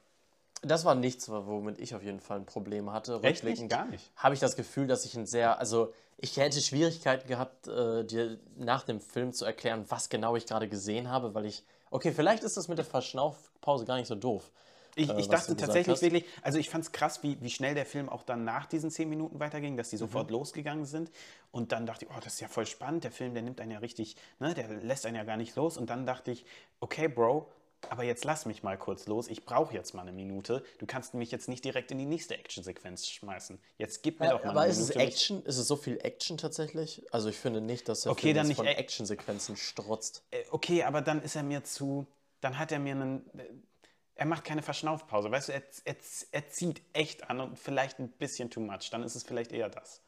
[0.62, 3.20] Das war nichts, womit ich auf jeden Fall ein Problem hatte.
[3.22, 3.68] Echt nicht?
[3.68, 4.10] Gar nicht.
[4.16, 8.38] Habe ich das Gefühl, dass ich ein sehr, also ich hätte Schwierigkeiten gehabt, äh, dir
[8.56, 12.42] nach dem Film zu erklären, was genau ich gerade gesehen habe, weil ich, okay, vielleicht
[12.42, 14.50] ist das mit der Verschnaufpause gar nicht so doof.
[14.96, 16.02] Ich, äh, ich dachte tatsächlich hast.
[16.02, 18.90] wirklich, also ich fand es krass, wie, wie schnell der Film auch dann nach diesen
[18.90, 20.34] zehn Minuten weiterging, dass die sofort mhm.
[20.34, 21.12] losgegangen sind.
[21.52, 23.70] Und dann dachte ich, oh, das ist ja voll spannend, der Film, der nimmt einen
[23.70, 25.78] ja richtig, ne, der lässt einen ja gar nicht los.
[25.78, 26.44] Und dann dachte ich,
[26.80, 27.48] okay, Bro,
[27.88, 30.64] aber jetzt lass mich mal kurz los, ich brauche jetzt mal eine Minute.
[30.78, 33.60] Du kannst mich jetzt nicht direkt in die nächste Actionsequenz schmeißen.
[33.76, 34.94] Jetzt gib mir ja, doch mal aber eine Minute.
[34.94, 35.42] Aber ist es Action?
[35.44, 37.06] Ist es so viel Action tatsächlich?
[37.12, 40.24] Also ich finde nicht, dass er okay, dann nicht von Actionsequenzen strotzt.
[40.30, 42.06] Äh, okay, aber dann ist er mir zu,
[42.40, 43.30] dann hat er mir einen,
[44.14, 45.96] er macht keine Verschnaufpause, weißt du, er, er,
[46.32, 49.68] er zieht echt an und vielleicht ein bisschen too much, dann ist es vielleicht eher
[49.68, 50.02] das.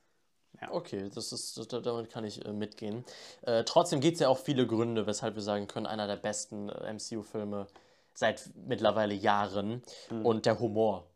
[0.61, 0.73] Ja.
[0.73, 3.05] Okay, das ist, das, damit kann ich äh, mitgehen.
[3.43, 6.69] Äh, trotzdem gibt es ja auch viele Gründe, weshalb wir sagen können, einer der besten
[6.69, 7.67] äh, MCU-Filme
[8.15, 9.83] seit mittlerweile Jahren.
[10.11, 10.27] Mhm.
[10.27, 11.07] Und der Humor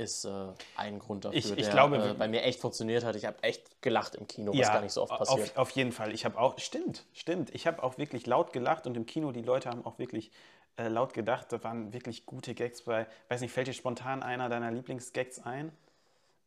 [0.00, 0.30] ist äh,
[0.76, 3.16] ein Grund dafür, ich, ich der glaube, äh, bei mir echt funktioniert hat.
[3.16, 5.50] Ich habe echt gelacht im Kino, ja, was gar nicht so oft passiert.
[5.50, 6.12] Auf, auf jeden Fall.
[6.12, 7.54] Ich habe auch, stimmt, stimmt.
[7.54, 10.32] Ich habe auch wirklich laut gelacht und im Kino, die Leute haben auch wirklich
[10.76, 11.52] äh, laut gedacht.
[11.52, 13.06] Da waren wirklich gute Gags bei.
[13.28, 15.70] Weiß nicht, fällt dir spontan einer deiner Lieblingsgags ein?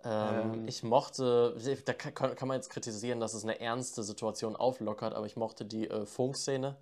[0.06, 4.56] Ähm, ähm, ich mochte, da kann, kann, man jetzt kritisieren, dass es eine ernste Situation
[4.56, 6.76] auflockert, aber ich mochte die äh, Funkszene.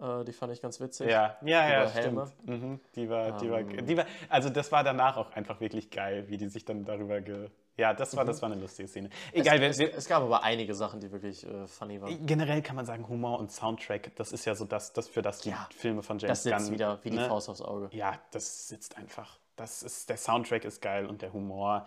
[0.00, 1.08] Äh, die fand ich ganz witzig.
[1.08, 2.32] Ja, ja, ja, stimmt.
[2.46, 3.86] Mhm, die, war, die, war, ähm.
[3.86, 7.20] die war, also das war danach auch einfach wirklich geil, wie die sich dann darüber
[7.20, 7.50] ge.
[7.76, 8.28] Ja, das war, mhm.
[8.28, 9.08] das war eine lustige Szene.
[9.32, 12.26] Egal, es, es, es, gab aber einige Sachen, die wirklich äh, funny waren.
[12.26, 15.40] Generell kann man sagen, Humor und Soundtrack, das ist ja so das, das für das
[15.40, 16.52] die ja, Filme von James Gunn.
[16.52, 17.28] Das sitzt wieder wie die ne?
[17.28, 17.88] Faust aufs Auge.
[17.92, 19.38] Ja, das sitzt einfach.
[19.54, 21.86] Das ist, der Soundtrack ist geil und der Humor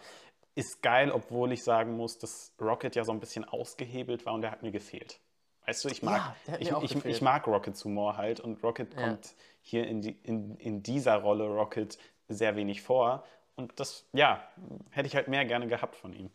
[0.56, 4.42] ist geil, obwohl ich sagen muss, dass Rocket ja so ein bisschen ausgehebelt war und
[4.42, 5.20] der hat mir gefehlt.
[5.66, 9.02] Weißt du, ich mag, ja, ich, ich, ich, mag Rockets Humor halt und Rocket ja.
[9.02, 13.24] kommt hier in, die, in, in dieser Rolle Rocket sehr wenig vor.
[13.56, 14.44] Und das, ja,
[14.90, 16.32] hätte ich halt mehr gerne gehabt von ihm.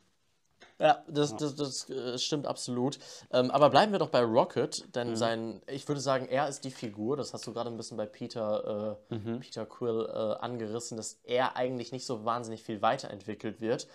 [0.78, 2.98] Ja, das, das, das, äh, stimmt absolut.
[3.32, 5.16] Ähm, aber bleiben wir doch bei Rocket, denn mhm.
[5.16, 8.04] sein, ich würde sagen, er ist die Figur, das hast du gerade ein bisschen bei
[8.04, 9.40] Peter, äh, mhm.
[9.40, 13.88] Peter Quill äh, angerissen, dass er eigentlich nicht so wahnsinnig viel weiterentwickelt wird.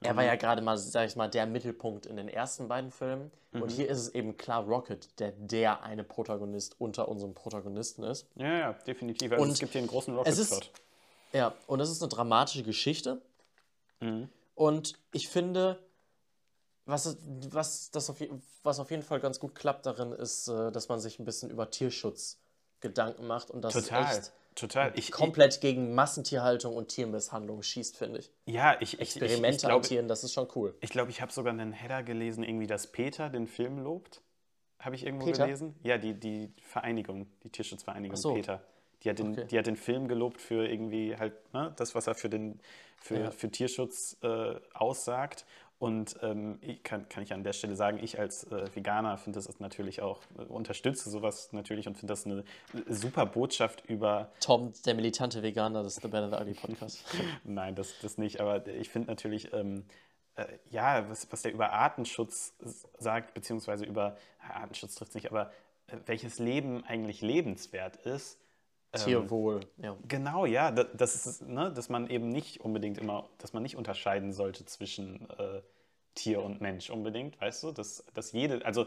[0.00, 0.28] Er war mhm.
[0.28, 3.30] ja gerade mal, sag ich mal, der Mittelpunkt in den ersten beiden Filmen.
[3.52, 3.62] Mhm.
[3.62, 8.26] Und hier ist es eben klar Rocket, der der eine Protagonist unter unserem Protagonisten ist.
[8.36, 9.32] Ja, ja, definitiv.
[9.32, 10.70] Also und es gibt hier einen großen Rocket-Plot.
[11.34, 13.20] Ja, und es ist eine dramatische Geschichte.
[14.00, 14.28] Mhm.
[14.54, 15.78] Und ich finde,
[16.86, 17.16] was,
[17.50, 18.22] was, das auf,
[18.62, 21.50] was auf jeden Fall ganz gut klappt darin, ist, äh, dass man sich ein bisschen
[21.50, 22.38] über Tierschutz
[22.80, 24.04] Gedanken macht und das Total.
[24.04, 24.92] echt Total.
[24.94, 28.30] Ich, komplett ich, gegen Massentierhaltung und Tiermisshandlung schießt, finde ich.
[28.46, 29.00] Ja, ich.
[29.00, 30.76] Experimente ich, ich, an Tieren, das ist schon cool.
[30.80, 34.22] Ich glaube, ich habe sogar einen Header gelesen, irgendwie, dass Peter den Film lobt.
[34.78, 35.44] Habe ich irgendwo Peter?
[35.44, 35.74] gelesen?
[35.82, 38.34] Ja, die, die Vereinigung, die Tierschutzvereinigung so.
[38.34, 38.62] Peter.
[39.02, 39.46] Die hat, den, okay.
[39.50, 42.60] die hat den Film gelobt für irgendwie halt ne, das, was er für, den,
[42.96, 43.30] für, ja.
[43.30, 45.46] für Tierschutz äh, aussagt.
[45.78, 49.60] Und ähm, kann, kann ich an der Stelle sagen, ich als äh, Veganer finde das
[49.60, 52.44] natürlich auch, äh, unterstütze sowas natürlich und finde das eine
[52.88, 54.30] super Botschaft über.
[54.40, 57.04] Tom, der militante Veganer, das ist der Band Ali Podcast.
[57.44, 59.84] Nein, das, das nicht, aber ich finde natürlich, ähm,
[60.36, 62.54] äh, ja, was, was der über Artenschutz
[62.98, 65.50] sagt, beziehungsweise über, Artenschutz trifft es nicht, aber
[65.88, 68.38] äh, welches Leben eigentlich lebenswert ist.
[68.94, 69.96] Ähm, Tierwohl, ja.
[70.08, 73.76] Genau, ja, das, das ist, ne, dass man eben nicht unbedingt immer, dass man nicht
[73.76, 75.60] unterscheiden sollte zwischen äh,
[76.14, 77.72] Tier und Mensch unbedingt, weißt du?
[77.72, 78.86] Dass, dass jede, also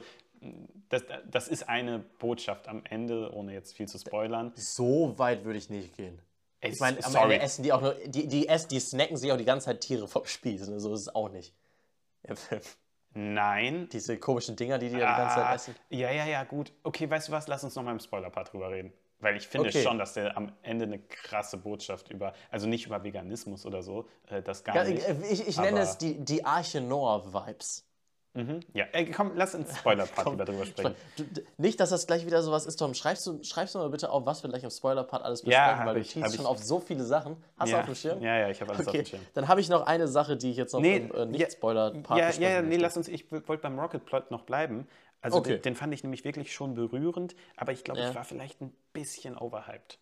[0.90, 4.52] das, das ist eine Botschaft am Ende, ohne jetzt viel zu spoilern.
[4.56, 6.20] So weit würde ich nicht gehen.
[6.60, 9.32] Ey, ich meine, am Ende essen die auch nur, die, die, essen, die snacken sich
[9.32, 10.70] auch die ganze Zeit Tiere vom Spieß.
[10.70, 10.80] Ne?
[10.80, 11.54] So ist es auch nicht.
[13.14, 13.90] Nein.
[13.92, 15.76] Diese komischen Dinger, die die ah, die ganze Zeit ah, essen.
[15.90, 16.72] Ja, ja, ja, gut.
[16.84, 17.48] Okay, weißt du was?
[17.48, 18.94] Lass uns noch mal im Spoiler-Part drüber reden.
[19.20, 19.82] Weil ich finde okay.
[19.82, 24.08] schon, dass der am Ende eine krasse Botschaft über, also nicht über Veganismus oder so,
[24.28, 25.04] äh, das gar nicht.
[25.32, 27.88] Ich, ich nenne es die, die Arche Noah-Vibes.
[28.38, 28.60] Mhm.
[28.74, 30.94] Ja, Ey, komm, lass uns Spoiler-Part drüber sprechen.
[31.58, 32.94] Nicht, dass das gleich wieder sowas ist, Tom.
[32.94, 35.86] Schreibst du, schreibst du mal bitte auf, was wir gleich im Spoiler-Part alles besprechen, ja,
[35.86, 37.38] weil du ich, schon auf so viele Sachen.
[37.58, 37.78] Hast ja.
[37.78, 38.22] du auf dem Schirm?
[38.22, 39.00] Ja, ja, ich habe alles okay.
[39.00, 39.26] auf dem Schirm.
[39.34, 42.30] Dann habe ich noch eine Sache, die ich jetzt noch nee, im äh, Nicht-Spoiler-Part ja,
[42.30, 44.88] ja, ja, nee, lass uns, ich wollte beim Rocket-Plot noch bleiben.
[45.22, 45.54] Also okay.
[45.54, 48.10] den, den, fand ich nämlich wirklich schon berührend, aber ich glaube, ja.
[48.10, 50.00] ich war vielleicht ein bisschen overhyped.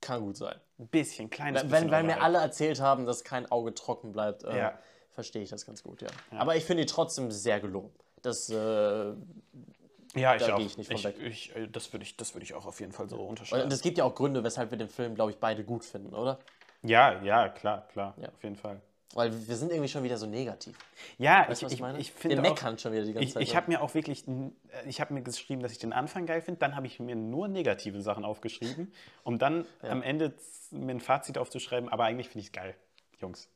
[0.00, 0.60] Kann gut sein.
[0.78, 1.90] Ein bisschen, kleines wenn, bisschen.
[1.90, 4.44] Weil mir alle erzählt haben, dass kein Auge trocken bleibt.
[4.44, 4.78] Äh, ja
[5.14, 6.08] verstehe ich das ganz gut, ja.
[6.32, 6.38] ja.
[6.38, 7.92] Aber ich finde die trotzdem sehr gelungen.
[8.22, 10.60] Das, äh, ja, ich da auch.
[10.60, 11.16] Ich nicht von ich, weg.
[11.20, 13.64] Ich, äh, das würde ich, würd ich auch auf jeden Fall so unterschreiben.
[13.64, 16.14] Und es gibt ja auch Gründe, weshalb wir den Film, glaube ich, beide gut finden,
[16.14, 16.38] oder?
[16.82, 18.80] Ja, ja, klar, klar, auf jeden Fall.
[19.12, 20.76] Weil wir sind irgendwie schon wieder so negativ.
[21.18, 22.36] Ja, weißt ich, ich, ich, ich finde.
[22.36, 23.42] Wir meckern schon wieder die ganze ich, Zeit.
[23.42, 24.50] Ich habe mir auch wirklich, äh,
[24.86, 27.46] ich habe mir geschrieben, dass ich den Anfang geil finde, dann habe ich mir nur
[27.46, 28.92] negative Sachen aufgeschrieben,
[29.22, 29.90] um dann ja.
[29.90, 30.32] am Ende
[30.70, 32.74] mir ein Fazit aufzuschreiben, aber eigentlich finde ich es geil,
[33.20, 33.48] Jungs.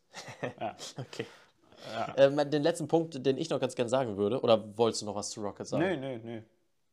[0.60, 0.76] Ja.
[0.96, 1.26] okay.
[1.92, 2.14] Ja.
[2.14, 5.14] Äh, den letzten Punkt, den ich noch ganz gern sagen würde, oder wolltest du noch
[5.14, 5.82] was zu Rocket sagen?
[5.82, 6.42] Nee, nee, nee.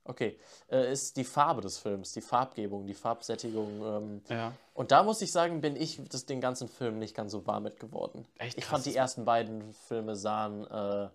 [0.06, 0.40] Okay,
[0.72, 3.82] äh, ist die Farbe des Films, die Farbgebung, die Farbsättigung.
[3.84, 4.54] Ähm, ja.
[4.74, 7.64] Und da muss ich sagen, bin ich das, den ganzen Film nicht ganz so warm
[7.64, 8.26] mit geworden.
[8.38, 11.10] Echt ich fand die ersten beiden Filme sahen äh,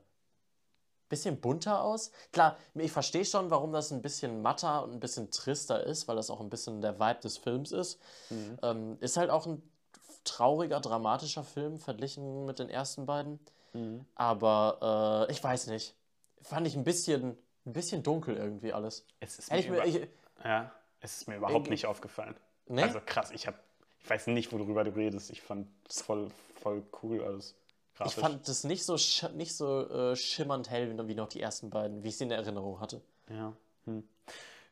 [1.10, 2.10] bisschen bunter aus.
[2.32, 6.16] Klar, ich verstehe schon, warum das ein bisschen matter und ein bisschen trister ist, weil
[6.16, 8.00] das auch ein bisschen der Vibe des Films ist.
[8.30, 8.58] Mhm.
[8.62, 9.62] Ähm, ist halt auch ein
[10.24, 13.40] trauriger, dramatischer Film verglichen mit den ersten beiden.
[13.74, 14.06] Mhm.
[14.14, 15.94] Aber äh, ich weiß nicht.
[16.42, 17.36] Fand ich ein bisschen,
[17.70, 19.06] ein bisschen dunkel irgendwie alles.
[19.20, 20.06] Es ist mir, über, ich,
[20.44, 22.34] ja, es ist mir überhaupt ich, nicht aufgefallen.
[22.66, 22.82] Nee?
[22.82, 23.54] Also krass, ich, hab,
[24.02, 25.30] ich weiß nicht, worüber du redest.
[25.30, 26.28] Ich fand es voll,
[26.60, 27.54] voll cool alles.
[27.96, 28.16] Grafisch.
[28.16, 28.96] Ich fand das nicht so,
[29.34, 32.80] nicht so äh, schimmernd hell wie noch die ersten beiden, wie ich sie in Erinnerung
[32.80, 33.00] hatte.
[33.28, 33.52] Ja,
[33.84, 34.02] hm.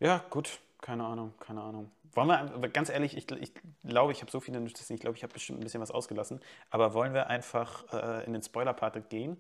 [0.01, 1.91] ja gut, keine Ahnung, keine Ahnung.
[2.15, 3.53] Wollen wir, ganz ehrlich, ich, ich
[3.85, 6.41] glaube, ich habe so viele Notizen, ich glaube, ich habe bestimmt ein bisschen was ausgelassen.
[6.71, 9.39] Aber wollen wir einfach äh, in den Spoiler-Part gehen?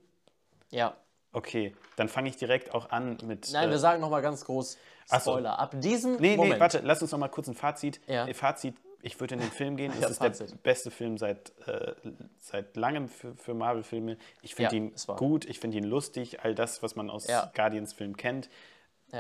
[0.71, 0.97] Ja.
[1.33, 3.51] Okay, dann fange ich direkt auch an mit.
[3.53, 4.79] Nein, äh, wir sagen nochmal ganz groß
[5.15, 5.53] Spoiler.
[5.53, 5.57] So.
[5.57, 6.55] Ab diesem nee, Moment.
[6.55, 8.01] Nee, warte, lass uns noch mal kurz ein Fazit.
[8.07, 8.27] Ja.
[8.27, 9.93] Äh, Fazit, ich würde in den Film gehen.
[9.95, 10.51] Es ja, ist Fazit.
[10.51, 11.95] der beste Film seit, äh,
[12.39, 14.19] seit langem für, für Marvel-Filme.
[14.43, 17.27] Ich finde ja, ihn gut, ich finde ihn lustig, all das, was man aus.
[17.55, 18.49] Guardians-Filmen kennt.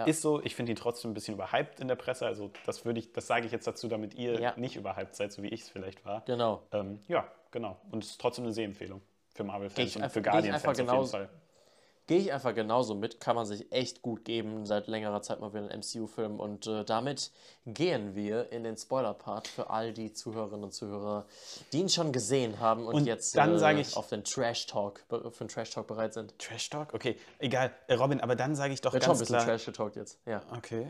[0.04, 2.26] Ist so, ich finde ihn trotzdem ein bisschen überhyped in der Presse.
[2.26, 5.42] Also das würde ich, das sage ich jetzt dazu, damit ihr nicht überhyped seid, so
[5.42, 6.22] wie ich es vielleicht war.
[6.26, 6.62] Genau.
[6.72, 7.80] Ähm, ja, genau.
[7.90, 9.00] Und es ist trotzdem eine Sehempfehlung
[9.34, 11.30] für Marvel-Fans und für Guardian-Fans auf jeden Fall.
[12.08, 15.52] Gehe ich einfach genauso mit, kann man sich echt gut geben, seit längerer Zeit mal
[15.52, 16.40] wieder ein MCU-Film.
[16.40, 17.30] Und äh, damit
[17.66, 21.26] gehen wir in den Spoiler-Part für all die Zuhörerinnen und Zuhörer,
[21.70, 25.30] die ihn schon gesehen haben und, und jetzt dann äh, ich, auf den Trash-Talk, für
[25.30, 26.38] den Trash-Talk bereit sind.
[26.38, 26.94] Trash-Talk?
[26.94, 27.72] Okay, egal.
[27.88, 30.40] Äh, Robin, aber dann sage ich doch Wird ganz schon ein bisschen Trash-Talk jetzt, ja.
[30.56, 30.86] Okay,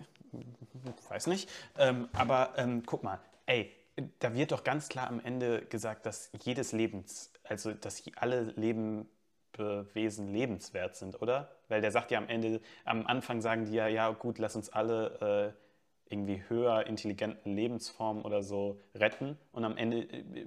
[1.08, 1.50] weiß nicht.
[1.78, 3.72] Ähm, aber ähm, guck mal, ey,
[4.20, 9.08] da wird doch ganz klar am Ende gesagt, dass jedes Lebens, also dass alle Leben
[9.56, 11.50] Wesen lebenswert sind, oder?
[11.68, 14.70] Weil der sagt ja am Ende, am Anfang sagen die ja, ja gut, lass uns
[14.70, 19.36] alle äh, irgendwie höher intelligenten Lebensformen oder so retten.
[19.52, 20.46] Und am Ende äh,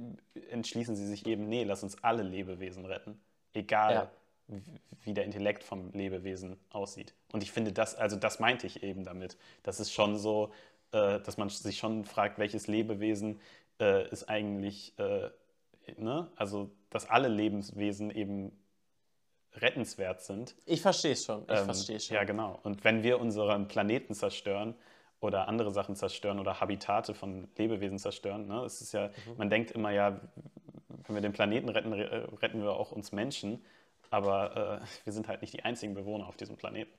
[0.49, 3.20] entschließen sie sich eben, nee, lass uns alle Lebewesen retten.
[3.54, 4.58] Egal, ja.
[5.04, 7.14] wie der Intellekt vom Lebewesen aussieht.
[7.32, 9.38] Und ich finde das, also das meinte ich eben damit.
[9.64, 10.52] Das ist schon so,
[10.91, 13.39] äh, dass man sich schon fragt, welches Lebewesen
[13.80, 15.30] äh, ist eigentlich, äh,
[15.97, 16.30] ne?
[16.36, 18.52] also dass alle Lebenswesen eben
[19.56, 20.56] rettenswert sind.
[20.66, 21.43] Ich verstehe es schon.
[21.43, 22.16] Ich ähm, verstehe schon.
[22.16, 22.60] Ja, genau.
[22.64, 24.76] Und wenn wir unseren Planeten zerstören
[25.20, 29.38] oder andere Sachen zerstören oder Habitate von Lebewesen zerstören, ne, es ist ja, mhm.
[29.38, 30.20] man denkt immer ja,
[31.06, 33.64] wenn wir den Planeten retten, retten wir auch uns Menschen,
[34.10, 36.91] aber äh, wir sind halt nicht die einzigen Bewohner auf diesem Planeten.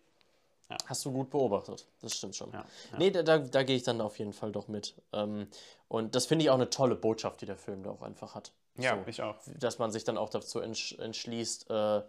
[0.71, 0.77] Ja.
[0.87, 2.51] Hast du gut beobachtet, das stimmt schon.
[2.53, 2.99] Ja, ja.
[2.99, 4.95] Nee, da, da, da gehe ich dann auf jeden Fall doch mit.
[5.13, 5.49] Ähm,
[5.89, 8.53] und das finde ich auch eine tolle Botschaft, die der Film da auch einfach hat.
[8.79, 9.37] Ja, so, ich auch.
[9.59, 12.03] Dass man sich dann auch dazu entschließt, äh,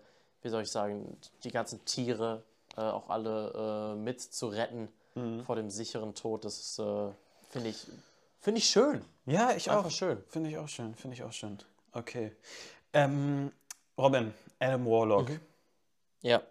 [0.43, 2.43] wie soll ich sagen, die ganzen Tiere
[2.77, 5.43] äh, auch alle äh, mit zu retten mhm.
[5.43, 6.45] vor dem sicheren Tod.
[6.45, 7.11] Das ist, äh,
[7.49, 7.87] finde ich,
[8.39, 9.03] finde ich schön.
[9.25, 9.91] Ja, ich Einfach auch.
[9.91, 10.23] schön.
[10.27, 11.57] Finde ich auch schön, finde ich auch schön.
[11.93, 12.35] Okay.
[12.91, 13.51] Ähm,
[13.97, 15.29] Robin, Adam Warlock.
[15.29, 15.39] Mhm.
[16.21, 16.41] Ja.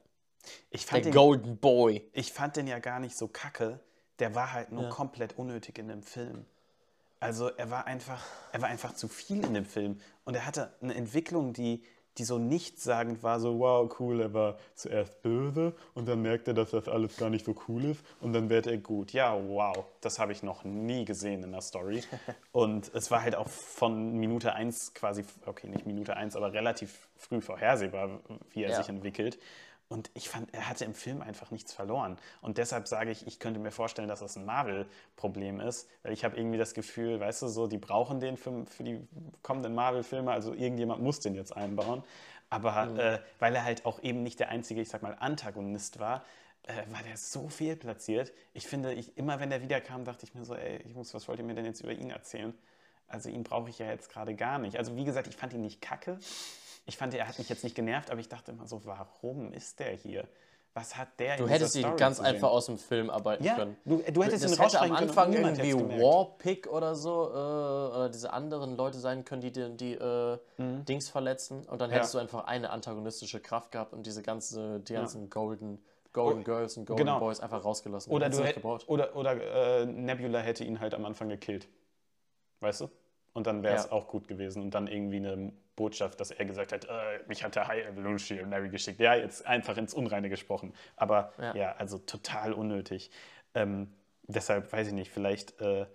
[0.70, 2.09] Ich fand Der den, Golden Boy.
[2.12, 3.80] Ich fand den ja gar nicht so kacke.
[4.18, 4.90] Der war halt nur ja.
[4.90, 6.45] komplett unnötig in dem Film.
[7.20, 10.01] Also er war einfach, er war einfach zu viel in dem Film.
[10.24, 11.84] Und er hatte eine Entwicklung, die,
[12.18, 16.54] die so nichtssagend war, so wow, cool, er war zuerst böse und dann merkt er,
[16.54, 19.12] dass das alles gar nicht so cool ist und dann wird er gut.
[19.12, 22.02] Ja, wow, das habe ich noch nie gesehen in der Story.
[22.52, 27.08] Und es war halt auch von Minute 1 quasi, okay, nicht Minute 1, aber relativ
[27.16, 28.76] früh vorhersehbar, wie er ja.
[28.76, 29.38] sich entwickelt.
[29.93, 32.16] Und ich fand, er hatte im Film einfach nichts verloren.
[32.40, 36.24] Und deshalb sage ich, ich könnte mir vorstellen, dass das ein Marvel-Problem ist, weil ich
[36.24, 39.07] habe irgendwie das Gefühl, weißt du, so, die brauchen den für, für die
[39.43, 42.03] kommenden Marvel-Filme, also irgendjemand muss den jetzt einbauen.
[42.49, 42.99] Aber mhm.
[42.99, 46.24] äh, weil er halt auch eben nicht der einzige, ich sag mal, Antagonist war,
[46.62, 48.32] äh, war der so viel platziert.
[48.55, 51.38] Ich finde, ich, immer wenn der wiederkam, dachte ich mir so, ey, Jungs, was wollt
[51.38, 52.55] ihr mir denn jetzt über ihn erzählen?
[53.09, 54.78] Also ihn brauche ich ja jetzt gerade gar nicht.
[54.78, 56.18] Also wie gesagt, ich fand ihn nicht kacke.
[56.85, 59.78] Ich fand, er hat mich jetzt nicht genervt, aber ich dachte immer so, warum ist
[59.78, 60.26] der hier?
[60.74, 63.76] Was hat der Du hättest ihn ganz einfach aus dem Film arbeiten ja, können.
[63.85, 68.33] Du, du hättest das ihn hätte am Anfang irgendwie Warpick oder so, äh, oder diese
[68.33, 70.85] anderen Leute sein können, die die, die äh, mhm.
[70.87, 71.66] Dings verletzen.
[71.66, 72.20] Und dann hättest ja.
[72.20, 75.28] du einfach eine antagonistische Kraft gehabt und diese ganze, die ganzen ja.
[75.28, 75.78] Golden,
[76.14, 77.18] Golden oh, Girls und Golden genau.
[77.18, 78.11] Boys einfach rausgelassen.
[78.11, 81.68] Oder, du hätt, oder, oder äh, Nebula hätte ihn halt am Anfang gekillt.
[82.61, 82.91] Weißt du?
[83.35, 83.93] Und dann wäre es ja.
[83.93, 84.62] auch gut gewesen.
[84.62, 88.68] Und dann irgendwie eine Botschaft, dass er gesagt hat, äh, mich hat der High Evolutionary
[88.68, 89.01] geschickt.
[89.01, 90.75] Ja, jetzt einfach ins Unreine gesprochen.
[90.97, 93.11] Aber ja, ja also total unnötig.
[93.55, 93.93] Ähm,
[94.25, 95.87] deshalb weiß ich nicht, vielleicht äh,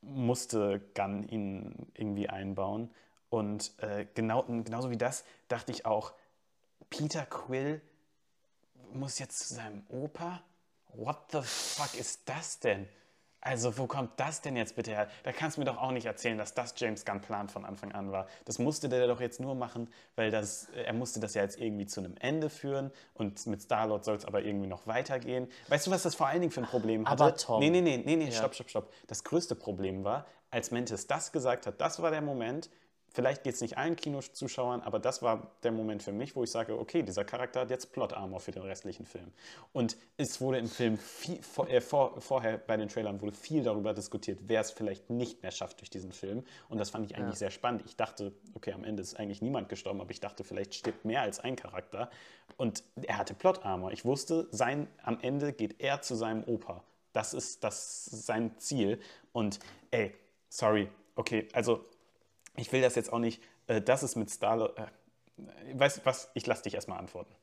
[0.00, 2.90] musste Gunn ihn irgendwie einbauen.
[3.28, 6.12] Und äh, genau, genauso wie das dachte ich auch,
[6.88, 7.80] Peter Quill
[8.92, 10.42] muss jetzt zu seinem Opa?
[10.88, 12.88] What the fuck ist das denn?
[13.42, 15.08] Also, wo kommt das denn jetzt bitte her?
[15.22, 17.92] Da kannst du mir doch auch nicht erzählen, dass das James Gunn Plan von Anfang
[17.92, 18.26] an war.
[18.44, 21.86] Das musste der doch jetzt nur machen, weil das, er musste das ja jetzt irgendwie
[21.86, 25.48] zu einem Ende führen und mit Star-Lord soll es aber irgendwie noch weitergehen.
[25.68, 27.22] Weißt du, was das vor allen Dingen für ein Problem hatte?
[27.22, 27.60] Aber Tom.
[27.60, 28.32] Nee, nee, nee, nee, nee, ja.
[28.32, 28.92] stopp, stopp, stopp.
[29.06, 32.68] Das größte Problem war, als Mantis das gesagt hat, das war der Moment,
[33.12, 36.50] vielleicht geht es nicht allen Kinozuschauern, aber das war der Moment für mich, wo ich
[36.50, 39.32] sage, okay, dieser Charakter hat jetzt Plot-Armor für den restlichen Film.
[39.72, 43.62] Und es wurde im Film viel, vor, äh, vor, vorher bei den Trailern wurde viel
[43.62, 46.44] darüber diskutiert, wer es vielleicht nicht mehr schafft durch diesen Film.
[46.68, 47.38] Und das fand ich eigentlich ja.
[47.38, 47.82] sehr spannend.
[47.86, 51.22] Ich dachte, okay, am Ende ist eigentlich niemand gestorben, aber ich dachte, vielleicht stirbt mehr
[51.22, 52.10] als ein Charakter.
[52.56, 53.92] Und er hatte Plot-Armor.
[53.92, 56.84] Ich wusste, sein, am Ende geht er zu seinem Opa.
[57.12, 59.00] Das ist das sein Ziel.
[59.32, 59.58] Und
[59.90, 60.14] ey,
[60.48, 61.84] sorry, okay, also
[62.56, 64.76] ich will das jetzt auch nicht, äh, das ist mit Star.
[64.76, 64.86] Äh,
[65.74, 66.30] weißt du was?
[66.34, 67.34] Ich lasse dich erstmal antworten.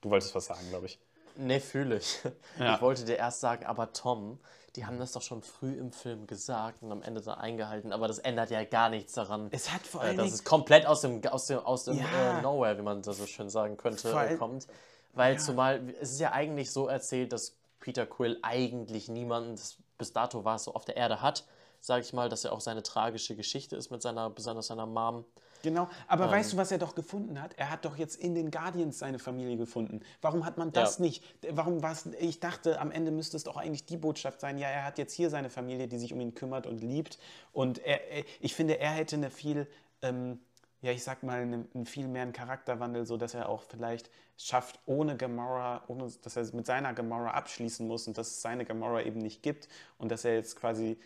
[0.00, 0.98] Du wolltest was sagen, glaube ich.
[1.36, 2.20] Nee, fühle ich.
[2.58, 2.76] Ja.
[2.76, 4.38] Ich wollte dir erst sagen, aber Tom,
[4.76, 8.06] die haben das doch schon früh im Film gesagt und am Ende dann eingehalten, aber
[8.06, 9.48] das ändert ja gar nichts daran.
[9.50, 10.18] Es hat vor allem.
[10.18, 12.38] Äh, dass es komplett aus dem, aus dem, aus dem ja.
[12.38, 14.66] äh, Nowhere, wie man das so schön sagen könnte, äh, kommt.
[15.12, 15.38] Weil ja.
[15.38, 19.60] zumal, es ist ja eigentlich so erzählt, dass Peter Quill eigentlich niemanden,
[19.98, 21.44] bis dato war es so, auf der Erde hat
[21.84, 25.26] sage ich mal, dass er auch seine tragische Geschichte ist mit seiner, besonders seiner Mom.
[25.62, 27.54] Genau, aber ähm, weißt du, was er doch gefunden hat?
[27.58, 30.00] Er hat doch jetzt in den Guardians seine Familie gefunden.
[30.22, 31.04] Warum hat man das ja.
[31.04, 31.24] nicht?
[31.50, 34.68] Warum war es, ich dachte, am Ende müsste es doch eigentlich die Botschaft sein, ja,
[34.68, 37.18] er hat jetzt hier seine Familie, die sich um ihn kümmert und liebt.
[37.52, 38.00] Und er,
[38.40, 39.66] ich finde, er hätte eine viel,
[40.00, 40.38] ähm,
[40.80, 44.10] ja, ich sag mal, einen, einen viel mehr einen Charakterwandel, so dass er auch vielleicht
[44.36, 48.64] schafft, ohne Gamora, ohne, dass er mit seiner Gamora abschließen muss und dass es seine
[48.64, 49.68] Gamora eben nicht gibt
[49.98, 50.98] und dass er jetzt quasi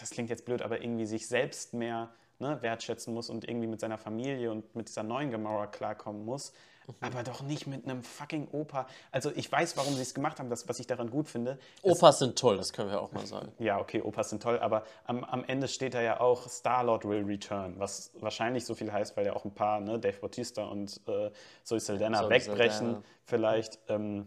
[0.00, 3.80] das klingt jetzt blöd, aber irgendwie sich selbst mehr ne, wertschätzen muss und irgendwie mit
[3.80, 6.52] seiner Familie und mit dieser neuen Gamora klarkommen muss.
[6.86, 6.94] Mhm.
[7.00, 8.86] Aber doch nicht mit einem fucking Opa.
[9.10, 11.58] Also ich weiß, warum sie es gemacht haben, das, was ich daran gut finde.
[11.82, 13.52] Opas sind toll, das können wir auch mal sagen.
[13.58, 17.24] Ja, okay, Opas sind toll, aber am, am Ende steht da ja auch Star-Lord will
[17.24, 21.00] return, was wahrscheinlich so viel heißt, weil ja auch ein paar, ne, Dave Bautista und
[21.06, 21.30] äh,
[21.62, 23.02] Zoe Saldana wegbrechen Saldana.
[23.24, 23.78] vielleicht.
[23.88, 24.26] Ähm,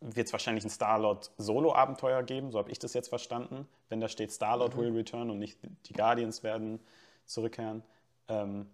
[0.00, 3.68] wird es wahrscheinlich ein Star-Lord-Solo-Abenteuer geben, so habe ich das jetzt verstanden.
[3.88, 4.80] Wenn da steht Star-Lord mhm.
[4.80, 6.80] will return und nicht die Guardians werden
[7.24, 7.82] zurückkehren.
[8.28, 8.70] Ähm,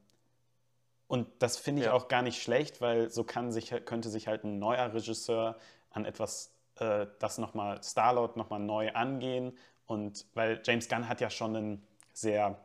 [1.06, 1.92] und das finde ich ja.
[1.92, 5.56] auch gar nicht schlecht, weil so kann sich, könnte sich halt ein neuer Regisseur
[5.90, 9.56] an etwas, äh, das nochmal, Star-Lord nochmal neu angehen.
[9.86, 12.58] Und weil James Gunn hat ja schon einen sehr,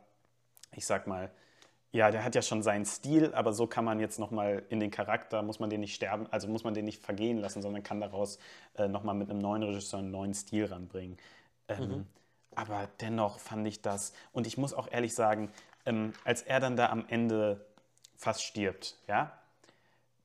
[0.72, 1.30] ich sag mal,
[1.92, 4.90] ja, der hat ja schon seinen Stil, aber so kann man jetzt nochmal in den
[4.90, 8.00] Charakter, muss man den nicht sterben, also muss man den nicht vergehen lassen, sondern kann
[8.00, 8.38] daraus
[8.76, 11.16] äh, nochmal mit einem neuen Regisseur einen neuen Stil ranbringen.
[11.68, 12.06] Ähm, mhm.
[12.54, 15.50] Aber dennoch fand ich das, und ich muss auch ehrlich sagen,
[15.84, 17.66] ähm, als er dann da am Ende
[18.16, 19.32] fast stirbt, ja,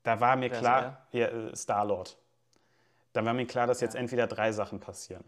[0.03, 2.17] da war mir Wer klar, ja, äh, Star-Lord,
[3.13, 5.23] da war mir klar, dass jetzt entweder drei Sachen passieren.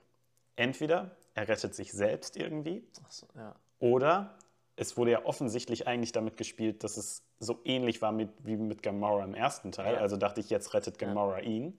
[0.55, 3.55] Entweder er rettet sich selbst irgendwie, so, ja.
[3.79, 4.36] oder
[4.77, 8.83] es wurde ja offensichtlich eigentlich damit gespielt, dass es so ähnlich war mit, wie mit
[8.83, 9.95] Gamora im ersten Teil.
[9.95, 9.99] Ja.
[9.99, 11.45] Also dachte ich, jetzt rettet Gamora ja.
[11.45, 11.77] ihn.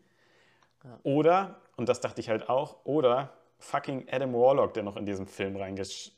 [0.85, 0.99] Ja.
[1.05, 5.27] Oder, und das dachte ich halt auch, oder fucking Adam Warlock, der noch in diesem
[5.27, 6.15] Film reingequetscht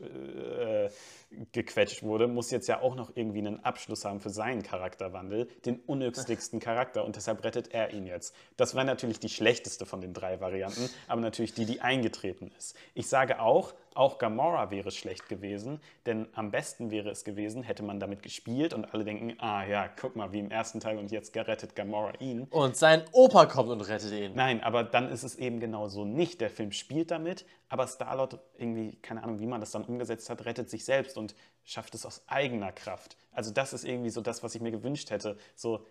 [2.02, 5.80] äh, wurde, muss jetzt ja auch noch irgendwie einen Abschluss haben für seinen Charakterwandel, den
[5.80, 8.34] unnötigsten Charakter und deshalb rettet er ihn jetzt.
[8.56, 12.76] Das war natürlich die schlechteste von den drei Varianten, aber natürlich die, die eingetreten ist.
[12.94, 17.82] Ich sage auch, auch Gamora wäre schlecht gewesen, denn am besten wäre es gewesen, hätte
[17.82, 21.10] man damit gespielt und alle denken, ah ja, guck mal, wie im ersten Teil und
[21.10, 22.44] jetzt gerettet Gamora ihn.
[22.50, 24.32] Und sein Opa kommt und rettet ihn.
[24.34, 26.40] Nein, aber dann ist es eben genau so nicht.
[26.40, 30.44] Der Film spielt damit, aber Star-Lord irgendwie, keine Ahnung, wie man das dann umgesetzt hat,
[30.44, 31.34] rettet sich selbst und
[31.64, 33.16] schafft es aus eigener Kraft.
[33.32, 35.36] Also das ist irgendwie so das, was ich mir gewünscht hätte.
[35.56, 35.84] So,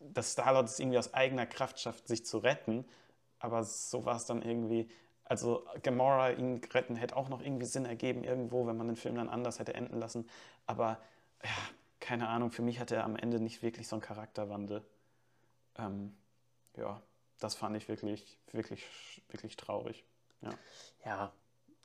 [0.00, 2.84] dass Star-Lord es irgendwie aus eigener Kraft schafft, sich zu retten,
[3.38, 4.88] aber so war es dann irgendwie
[5.28, 9.16] also Gamora ihn retten hätte auch noch irgendwie Sinn ergeben irgendwo, wenn man den Film
[9.16, 10.28] dann anders hätte enden lassen.
[10.66, 10.98] Aber
[11.42, 11.50] ja,
[12.00, 14.84] keine Ahnung, für mich hat er am Ende nicht wirklich so einen Charakterwandel.
[15.78, 16.16] Ähm,
[16.76, 17.02] ja,
[17.40, 18.86] das fand ich wirklich, wirklich,
[19.28, 20.04] wirklich traurig.
[20.42, 20.50] Ja.
[21.04, 21.32] ja.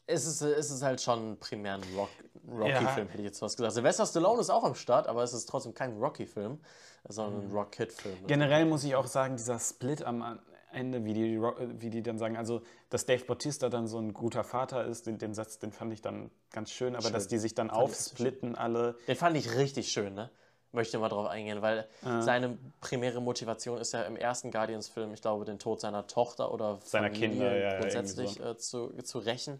[0.05, 2.09] Es ist, es ist halt schon primär ein Rock,
[2.47, 3.11] Rocky-Film, ja.
[3.11, 3.73] hätte ich jetzt was gesagt.
[3.73, 6.59] Sylvester Stallone ist auch am Start, aber es ist trotzdem kein Rocky-Film,
[7.07, 7.55] sondern ein mhm.
[7.55, 8.27] Rock-Kid-Film.
[8.27, 10.39] Generell muss ich auch sagen, dieser Split am,
[10.73, 14.43] Ende, wie die, wie die dann sagen, also dass Dave Bautista dann so ein guter
[14.43, 17.13] Vater ist, den, den Satz, den fand ich dann ganz schön, aber schön.
[17.13, 18.95] dass die sich dann fand aufsplitten alle.
[19.07, 20.29] Den fand ich richtig schön, ne?
[20.73, 22.21] Möchte mal drauf eingehen, weil äh.
[22.21, 26.79] seine primäre Motivation ist ja im ersten Guardians-Film, ich glaube, den Tod seiner Tochter oder
[26.83, 28.43] seiner Kinder ja, grundsätzlich so.
[28.43, 29.59] äh, zu, zu rächen.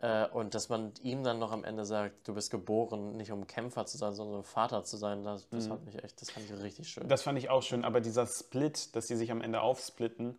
[0.00, 3.46] Äh, und dass man ihm dann noch am Ende sagt, du bist geboren, nicht um
[3.46, 5.72] Kämpfer zu sein, sondern um Vater zu sein, das, das mhm.
[5.72, 7.08] hat mich echt, das fand ich richtig schön.
[7.08, 10.36] Das fand ich auch schön, aber dieser Split, dass sie sich am Ende aufsplitten,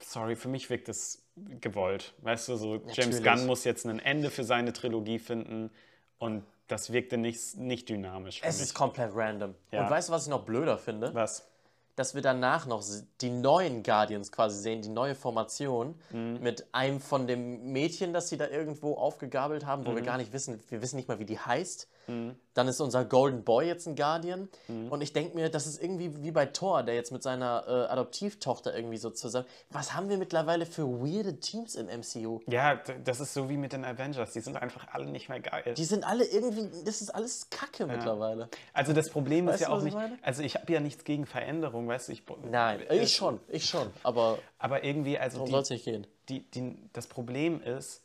[0.00, 2.14] sorry, für mich wirkt das gewollt.
[2.22, 2.96] Weißt du, so Natürlich.
[2.96, 5.70] James Gunn muss jetzt ein Ende für seine Trilogie finden
[6.18, 8.40] und das wirkte nicht, nicht dynamisch.
[8.42, 8.68] es mich.
[8.68, 9.54] ist komplett random.
[9.70, 9.84] Ja.
[9.84, 11.14] Und weißt du, was ich noch blöder finde?
[11.14, 11.51] Was?
[11.94, 12.82] Dass wir danach noch
[13.20, 16.38] die neuen Guardians quasi sehen, die neue Formation mhm.
[16.40, 19.96] mit einem von dem Mädchen, das sie da irgendwo aufgegabelt haben, wo mhm.
[19.96, 21.88] wir gar nicht wissen, wir wissen nicht mal, wie die heißt.
[22.06, 22.36] Mhm.
[22.54, 24.48] Dann ist unser Golden Boy jetzt ein Guardian.
[24.68, 24.88] Mhm.
[24.88, 27.92] Und ich denke mir, das ist irgendwie wie bei Thor, der jetzt mit seiner äh,
[27.92, 29.46] Adoptivtochter irgendwie so zusammen.
[29.70, 32.40] Was haben wir mittlerweile für weirde Teams im MCU?
[32.46, 34.32] Ja, das ist so wie mit den Avengers.
[34.32, 35.74] Die sind einfach alle nicht mehr geil.
[35.76, 37.86] Die sind alle irgendwie, das ist alles Kacke ja.
[37.86, 38.48] mittlerweile.
[38.72, 41.88] Also das Problem weißt ist ja auch nicht, also ich habe ja nichts gegen Veränderung,
[41.88, 42.12] weißt du?
[42.12, 43.90] Ich, Nein, äh, ich schon, ich schon.
[44.02, 45.46] Aber, aber irgendwie, also.
[45.46, 46.06] soll es nicht gehen?
[46.28, 48.01] Die, die, das Problem ist,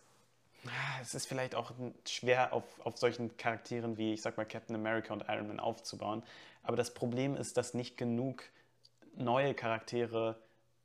[1.01, 1.72] es ist vielleicht auch
[2.07, 6.24] schwer auf, auf solchen Charakteren wie, ich sag mal, Captain America und Iron Man aufzubauen.
[6.63, 8.43] Aber das Problem ist, dass nicht genug
[9.15, 10.38] neue Charaktere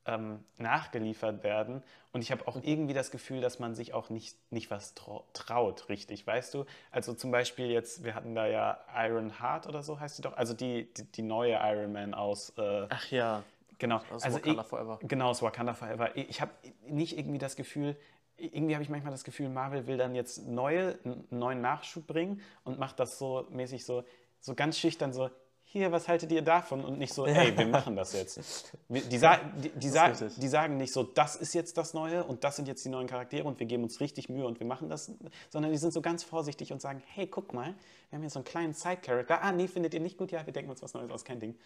[0.07, 1.83] ähm, nachgeliefert werden.
[2.13, 5.89] Und ich habe auch irgendwie das Gefühl, dass man sich auch nicht, nicht was traut,
[5.89, 6.65] richtig, weißt du?
[6.91, 10.37] Also zum Beispiel jetzt, wir hatten da ja Iron Heart oder so heißt sie doch,
[10.37, 12.51] also die, die, die neue Iron Man aus.
[12.59, 13.43] Äh, Ach ja.
[13.79, 14.01] Genau.
[14.13, 14.99] Aus also Wakanda ich, Forever.
[15.03, 16.17] Genau, aus Wakanda Forever.
[16.17, 16.53] Ich habe
[16.87, 17.97] nicht irgendwie das Gefühl,
[18.43, 22.41] irgendwie habe ich manchmal das Gefühl, Marvel will dann jetzt neue, einen neuen Nachschub bringen
[22.65, 24.05] und macht das so mäßig so,
[24.41, 25.31] so ganz schüchtern so,
[25.73, 26.85] hier, was haltet ihr davon?
[26.85, 28.75] Und nicht so, ey, wir machen das jetzt.
[28.91, 32.45] Die, die, die, die, sa die, sagen nicht so, das ist jetzt das Neue und
[32.45, 34.91] das sind jetzt die neuen Charaktere und wir geben uns richtig Mühe und wir machen
[34.91, 35.11] das,
[35.49, 37.75] sondern die sind so ganz vorsichtig und sagen, hey, guck mal,
[38.11, 39.43] wir haben hier so einen kleinen Side-Character.
[39.43, 40.31] Ah, nee, findet ihr nicht gut?
[40.31, 41.57] Ja, wir denken uns was Neues aus, kein Ding.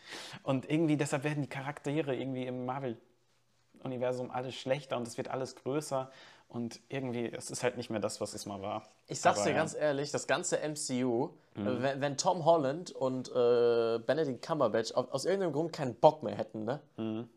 [0.45, 5.57] Und irgendwie, deshalb werden die Charaktere irgendwie im Marvel-Universum alles schlechter und es wird alles
[5.57, 6.13] größer
[6.49, 8.89] und irgendwie, es ist halt nicht mehr das, was es mal war.
[9.09, 11.83] Ich sag's Aber, dir ganz ehrlich, das ganze MCU, mhm.
[11.83, 16.65] wenn, wenn, Tom Holland und äh, Benedict Cumberbatch aus irgendeinem Grund keinen Bock mehr hätten,
[16.65, 16.81] ne?
[16.97, 17.29] Mhm.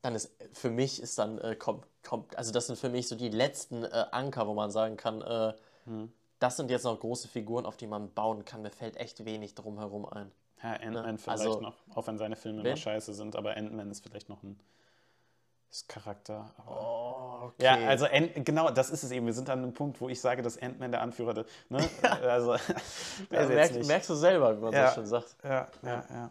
[0.00, 3.14] Dann ist, für mich ist dann, äh, kommt, kommt, also das sind für mich so
[3.14, 5.52] die letzten äh, Anker, wo man sagen kann, äh,
[5.84, 6.12] mhm.
[6.38, 8.62] das sind jetzt noch große Figuren, auf die man bauen kann.
[8.62, 10.32] Mir fällt echt wenig drum herum ein.
[10.62, 11.18] Ja, Ant-Man ne?
[11.18, 14.42] vielleicht also, noch, auch wenn seine Filme immer scheiße sind, aber Ant-Man ist vielleicht noch
[14.42, 14.58] ein
[15.88, 16.50] Charakter.
[16.66, 17.64] oh, okay.
[17.64, 18.06] Ja, also
[18.36, 19.26] genau, das ist es eben.
[19.26, 21.48] Wir sind an einem Punkt, wo ich sage, dass Ant-Man der Anführer ist.
[21.70, 21.88] Ne?
[22.22, 22.52] also,
[23.30, 25.36] also merk, merkst du selber, wie man ja, so schon sagt.
[25.42, 26.30] Ja, ja, ja.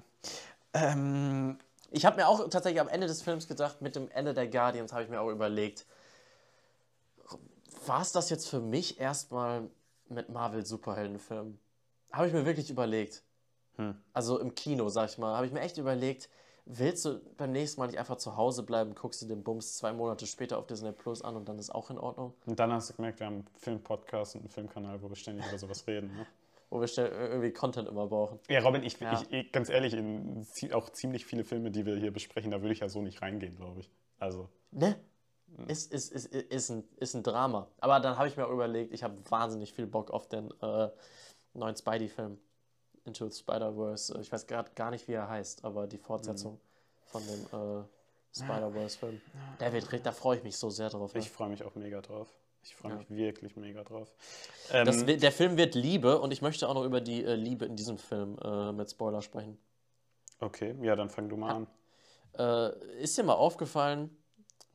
[0.73, 1.57] Ähm,
[1.89, 4.93] ich habe mir auch tatsächlich am Ende des Films gedacht, mit dem Ende der Guardians
[4.93, 5.85] habe ich mir auch überlegt,
[7.85, 9.69] war es das jetzt für mich erstmal
[10.07, 11.59] mit Marvel-Superheldenfilmen?
[12.11, 13.23] Habe ich mir wirklich überlegt.
[13.77, 13.95] Hm.
[14.13, 16.29] Also im Kino, sag ich mal, habe ich mir echt überlegt,
[16.65, 19.93] willst du beim nächsten Mal nicht einfach zu Hause bleiben, guckst du den Bums zwei
[19.93, 22.33] Monate später auf Disney Plus an und dann ist auch in Ordnung?
[22.45, 25.47] Und dann hast du gemerkt, wir haben einen Filmpodcast und einen Filmkanal, wo wir ständig
[25.47, 26.15] über sowas reden.
[26.15, 26.25] Ne?
[26.73, 28.39] Wo wir irgendwie Content immer brauchen.
[28.47, 29.21] Ja, Robin, ich, ja.
[29.29, 32.79] ich ganz ehrlich, in auch ziemlich viele Filme, die wir hier besprechen, da würde ich
[32.79, 33.91] ja so nicht reingehen, glaube ich.
[34.19, 34.47] Also.
[34.71, 34.95] Ne?
[35.67, 37.67] Ist, ist, ist, ist, ein, ist ein Drama.
[37.79, 40.89] Aber dann habe ich mir auch überlegt, ich habe wahnsinnig viel Bock auf den äh,
[41.53, 42.39] neuen Spidey-Film.
[43.05, 44.19] Into Spider-Verse.
[44.21, 46.59] Ich weiß gerade gar nicht, wie er heißt, aber die Fortsetzung mhm.
[47.05, 47.41] von dem
[47.81, 47.83] äh,
[48.35, 49.21] Spider-Verse-Film.
[49.59, 51.15] Der wird, da freue ich mich so sehr drauf.
[51.15, 52.27] Ich freue mich auch mega drauf.
[52.63, 53.15] Ich freue mich ja.
[53.15, 54.13] wirklich mega drauf.
[54.71, 57.65] Ähm, das, der Film wird Liebe und ich möchte auch noch über die äh, Liebe
[57.65, 59.57] in diesem Film äh, mit Spoiler sprechen.
[60.39, 61.67] Okay, ja, dann fang du mal an.
[62.37, 64.15] Äh, ist dir mal aufgefallen,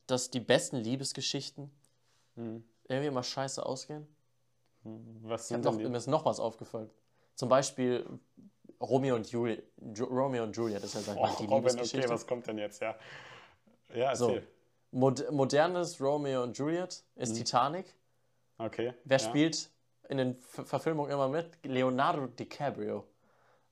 [0.07, 1.71] dass die besten Liebesgeschichten
[2.35, 2.65] mhm.
[2.89, 4.07] irgendwie immer scheiße ausgehen?
[5.23, 5.89] Was Ich hab sind noch, denn die?
[5.89, 6.91] mir ist noch was aufgefallen.
[7.37, 8.05] Zum Beispiel
[8.81, 9.63] Romeo und, Juli
[9.95, 12.47] Ju Romeo und Juliet ist ja, sag ich mal, Oh, die Robin, okay, was kommt
[12.47, 12.83] denn jetzt?
[12.83, 12.97] Ja,
[13.95, 14.47] ja so, erzähl.
[14.91, 17.95] Mod modernes Romeo und Juliet ist Titanic.
[18.59, 18.95] Okay.
[19.05, 19.23] Wer Mhm.
[19.23, 19.29] ja.
[19.29, 19.71] spielt
[20.09, 21.51] in den Ver Verfilmungen immer mit?
[21.63, 23.05] Leonardo DiCaprio.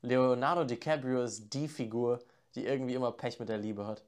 [0.03, 2.21] Leonardo DiCaprio ist die Figur,
[2.55, 4.05] die irgendwie immer Pech mit der Liebe hat.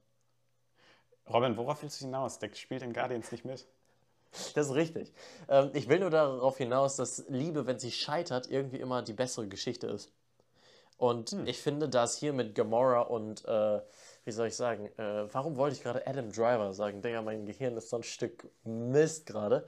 [1.28, 2.38] Robin, worauf willst du hinaus?
[2.38, 3.66] Der spielt in Guardians nicht mit.
[4.54, 5.12] Das ist richtig.
[5.48, 9.46] Ähm, ich will nur darauf hinaus, dass Liebe, wenn sie scheitert, irgendwie immer die bessere
[9.48, 10.12] Geschichte ist.
[10.98, 11.46] Und Hm.
[11.46, 13.80] ich finde, dass hier mit Gamora und, äh,
[14.24, 17.02] wie soll ich sagen, äh, warum wollte ich gerade Adam Driver sagen?
[17.02, 19.66] Digga, mein Gehirn ist so ein Stück Mist gerade.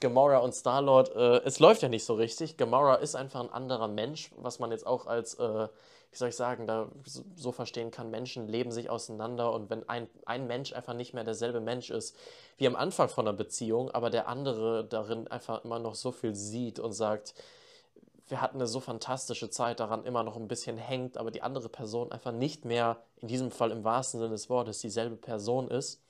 [0.00, 2.56] Gamora und Star-Lord, äh, es läuft ja nicht so richtig.
[2.56, 5.68] Gamora ist einfach ein anderer Mensch, was man jetzt auch als, äh,
[6.10, 10.08] wie soll ich sagen, da so, verstehen kann, Menschen leben sich auseinander und wenn ein,
[10.26, 12.16] ein Mensch einfach nicht mehr derselbe Mensch ist,
[12.58, 16.34] wie am Anfang von einer Beziehung, aber der andere darin einfach immer noch so viel
[16.34, 17.34] sieht und sagt,
[18.26, 21.68] wir hatten eine so fantastische Zeit, daran immer noch ein bisschen hängt, aber die andere
[21.68, 26.02] Person einfach nicht mehr, in diesem Fall im wahrsten Sinne des Wortes, dieselbe Person ist,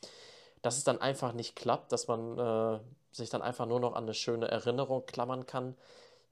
[0.63, 2.81] dass es dann einfach nicht klappt, dass man äh,
[3.13, 5.77] sich dann einfach nur noch an eine schöne Erinnerung klammern kann,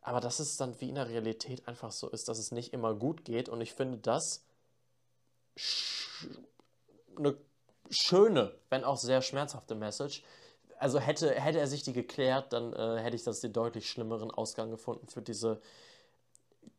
[0.00, 2.94] aber dass es dann wie in der Realität einfach so ist, dass es nicht immer
[2.94, 4.44] gut geht und ich finde das
[5.56, 6.28] sch
[7.16, 7.36] eine
[7.90, 10.22] schöne, wenn auch sehr schmerzhafte Message.
[10.78, 14.30] Also hätte, hätte er sich die geklärt, dann äh, hätte ich das den deutlich schlimmeren
[14.30, 15.60] Ausgang gefunden für diese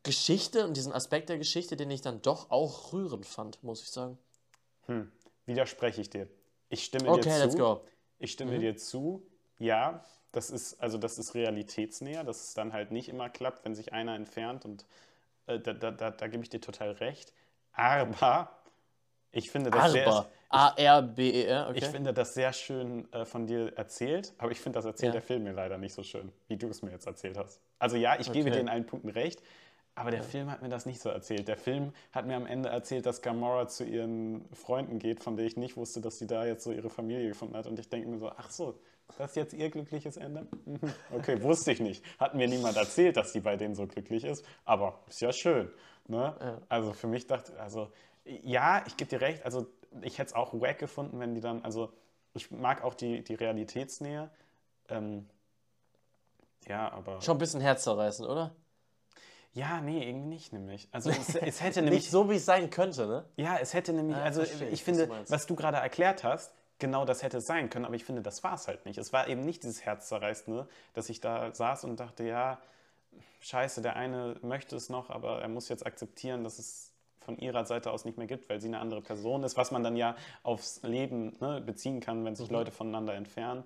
[0.02, 3.90] Geschichte und diesen Aspekt der Geschichte, den ich dann doch auch rührend fand, muss ich
[3.90, 4.18] sagen.
[4.86, 5.12] Hm.
[5.44, 6.28] Widerspreche ich dir.
[6.70, 7.38] Ich stimme Okay, dir zu.
[7.38, 7.80] let's go.
[8.18, 9.26] Ich stimme dir zu.
[9.60, 13.76] Ja, das ist also das ist realitätsnäher, dass es dann halt nicht immer klappt, wenn
[13.76, 14.86] sich einer entfernt und
[15.46, 17.32] äh, da, da, da, da gebe ich dir total recht.
[17.72, 18.50] Aber
[19.32, 20.30] ich finde das sehr, Arber.
[21.68, 21.78] Okay.
[21.78, 25.20] ich finde das sehr schön äh, von dir erzählt, aber ich finde, das erzählt Ja.
[25.20, 27.60] der Film mir leider nicht so schön, wie du es mir jetzt erzählt hast.
[27.78, 28.52] Also ja, ich gebe Okay.
[28.52, 29.42] dir in allen Punkten recht,
[29.94, 31.48] aber der Film hat mir das nicht so erzählt.
[31.48, 35.48] Der Film hat mir am Ende erzählt, dass Gamora zu ihren Freunden geht, von denen
[35.48, 37.66] ich nicht wusste, dass sie da jetzt so ihre Familie gefunden hat.
[37.66, 38.80] Und ich denke mir so, ach so,
[39.18, 40.46] das ist jetzt ihr glückliches Ende?
[41.12, 42.04] Okay, wusste ich nicht.
[42.18, 45.70] Hat mir niemand erzählt, dass sie bei denen so glücklich ist, aber ist ja schön.
[46.08, 46.36] Ne?
[46.40, 46.62] Ja.
[46.68, 47.90] Also für mich dachte, also
[48.24, 49.66] ja, ich gebe dir recht, also
[50.02, 51.92] ich hätte es auch wack gefunden, wenn die dann, also
[52.34, 54.30] ich mag auch die, die Realitätsnähe.
[54.88, 55.28] Ähm,
[56.68, 57.20] ja, aber.
[57.20, 58.54] Schon ein bisschen herzzerreißend, oder?
[59.52, 60.88] Ja, nee, irgendwie nicht nämlich.
[60.92, 62.02] Also es, es hätte nämlich.
[62.02, 63.24] Nicht so, wie es sein könnte, ne?
[63.36, 67.04] Ja, es hätte nämlich, Ah, also ich, ich finde, was du gerade erklärt hast, genau
[67.04, 68.98] das hätte es sein können, aber ich finde, das war es halt nicht.
[68.98, 72.58] Es war eben nicht dieses Herzzerreißende, dass ich da saß und dachte, ja,
[73.40, 77.64] scheiße, der eine möchte es noch, aber er muss jetzt akzeptieren, dass es von ihrer
[77.66, 80.16] Seite aus nicht mehr gibt, weil sie eine andere Person ist, was man dann ja
[80.42, 82.56] aufs Leben ne, beziehen kann, wenn sich Mhm.
[82.56, 83.64] Leute voneinander entfernen.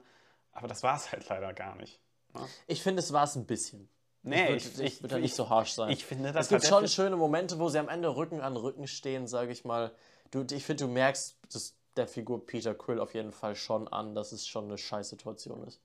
[0.53, 2.01] Aber das war es halt leider gar nicht.
[2.35, 2.41] Ne?
[2.67, 3.89] Ich finde, es war es ein bisschen.
[4.23, 5.91] Nee, ich würde ich, würd da nicht so harsh sein.
[5.91, 8.87] Ich finde, das es gibt schon schöne Momente, wo sie am Ende Rücken an Rücken
[8.87, 9.93] stehen, sage ich mal.
[10.31, 14.15] Du, ich finde, du merkst das der Figur Peter Quill auf jeden Fall schon an,
[14.15, 15.81] dass es schon eine scheiß Situation ist.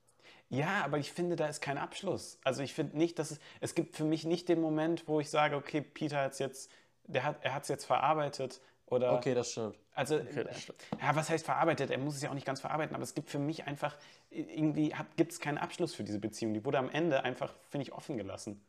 [0.49, 2.39] Ja, aber ich finde, da ist kein Abschluss.
[2.43, 5.29] Also ich finde nicht, dass es, es gibt für mich nicht den Moment, wo ich
[5.29, 6.71] sage, okay, Peter hat es jetzt,
[7.05, 9.77] der hat, er hat es jetzt verarbeitet oder, Okay, das stimmt.
[9.93, 10.79] also, Okay, das stimmt.
[10.99, 11.91] ja, was heißt verarbeitet?
[11.91, 13.95] Er muss es ja auch nicht ganz verarbeiten, aber es gibt für mich einfach,
[14.31, 16.55] irgendwie gibt es keinen Abschluss für diese Beziehung.
[16.55, 18.59] Die wurde am Ende einfach, finde ich, offen gelassen.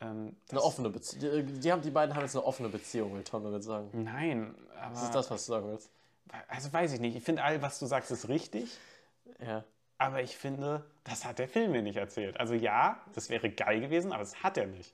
[0.00, 1.46] Ähm, Eine offene Beziehung.
[1.46, 3.90] Die, die, haben, die beiden haben jetzt eine offene Beziehung, will Tom damit sagen.
[3.92, 5.90] Nein, aber, Das ist das, was du sagen willst.
[6.48, 7.16] Also weiß ich nicht.
[7.16, 8.70] Ich finde, all, was du sagst, ist richtig.
[9.44, 9.64] Ja.
[9.98, 12.38] Aber ich finde, das hat der Film mir nicht erzählt.
[12.40, 14.92] Also ja, das wäre geil gewesen, aber das hat er nicht.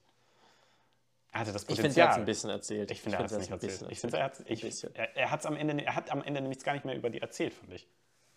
[1.33, 1.85] Er hatte das Ich Potenzial.
[1.85, 2.91] finde, er hat es ein bisschen erzählt.
[2.91, 3.91] Ich finde, er hat es nicht er erzählt.
[3.93, 6.62] Ich finde, er hat ich, er, er hat's am Ende, er hat am Ende nämlich
[6.62, 7.89] gar nicht mehr über die erzählt, finde ich.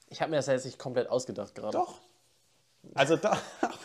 [0.10, 1.78] Ich habe mir das jetzt nicht komplett ausgedacht gerade.
[1.78, 2.00] Doch.
[2.94, 3.38] Also da,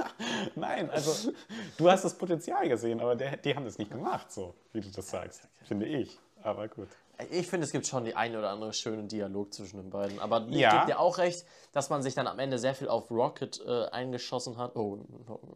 [0.56, 1.32] nein, also
[1.76, 4.90] du hast das Potenzial gesehen, aber der, die haben das nicht gemacht, so wie du
[4.90, 6.18] das sagst, finde ich.
[6.42, 6.88] Aber gut.
[7.30, 10.20] Ich finde, es gibt schon die ein oder andere schöne Dialog zwischen den beiden.
[10.20, 10.70] Aber ich Ja.
[10.72, 13.86] gebe dir auch recht, dass man sich dann am Ende sehr viel auf Rocket äh,
[13.86, 14.76] eingeschossen hat.
[14.76, 14.98] Oh,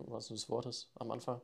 [0.09, 1.41] was du das Wort ist am Anfang.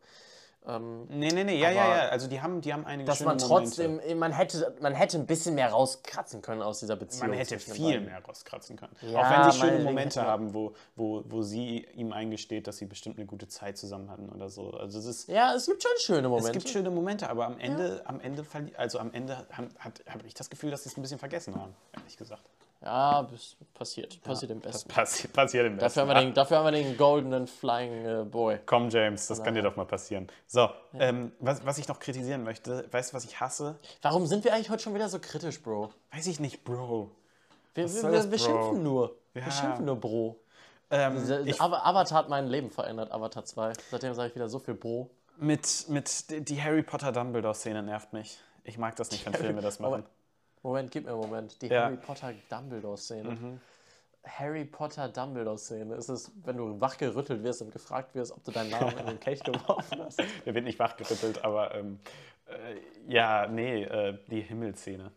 [0.66, 2.08] Ähm, Nee, nee, nee, ja, ja, ja.
[2.08, 3.46] Also die haben, die haben einige dass man Momente.
[3.46, 7.28] trotzdem, man hätte, man hätte ein bisschen mehr rauskratzen können aus dieser Beziehung.
[7.28, 8.94] Man hätte viel mehr rauskratzen können.
[9.00, 12.86] Ja, Auch wenn sie schöne Momente haben, wo, wo, wo sie ihm eingesteht, dass sie
[12.86, 14.70] bestimmt eine gute Zeit zusammen hatten oder so.
[14.70, 16.48] Also es ist, Ja, es gibt schon schöne Momente.
[16.48, 18.44] es gibt schöne Momente, aber am Ende, am Ende,
[18.76, 19.68] also am Ende habe
[20.06, 22.42] hab ich das Gefühl, dass sie es ein bisschen vergessen haben, ehrlich gesagt.
[22.82, 23.28] Ja,
[23.74, 24.22] passiert.
[24.22, 24.88] Passiert im Das Besten.
[24.90, 28.60] passiert, passiert im Dafür haben, wir den, dafür haben wir den goldenen Flying äh, Boy.
[28.66, 30.28] Komm, James, das kann dir doch mal passieren.
[30.46, 33.78] So, ähm, was, was ich noch kritisieren möchte, weißt du, was ich hasse?
[34.02, 35.92] Warum sind wir eigentlich heute schon wieder so kritisch, Bro?
[36.12, 37.10] Weiß ich nicht, Bro.
[37.74, 38.44] Wir, Was wir, wir, das, wir Bro?
[38.46, 39.16] schimpfen nur.
[39.34, 39.44] Ja.
[39.44, 40.36] Wir schimpfen nur, Bro.
[40.90, 43.72] Ähm, ich, Avatar hat mein Leben verändert, Avatar 2.
[43.90, 45.10] Seitdem sage ich wieder so viel Bo.
[45.36, 48.38] Mit, mit die Harry Potter Dumbledore-Szene nervt mich.
[48.64, 49.90] Ich mag das nicht, wenn Filme das machen.
[49.90, 50.08] Moment,
[50.62, 51.60] Moment, gib mir einen Moment.
[51.62, 51.84] Die ja.
[51.84, 53.30] Harry Potter Dumbledore-Szene.
[53.30, 53.60] Mhm.
[54.26, 58.70] Harry Potter Dumbledore-Szene ist es, wenn du wachgerüttelt wirst und gefragt wirst, ob du deinen
[58.70, 60.18] Namen in den Kelch geworfen hast.
[60.44, 62.00] Der wird nicht wachgerüttelt, aber ähm,
[62.46, 65.12] äh, ja, nee, äh, die Himmelszene.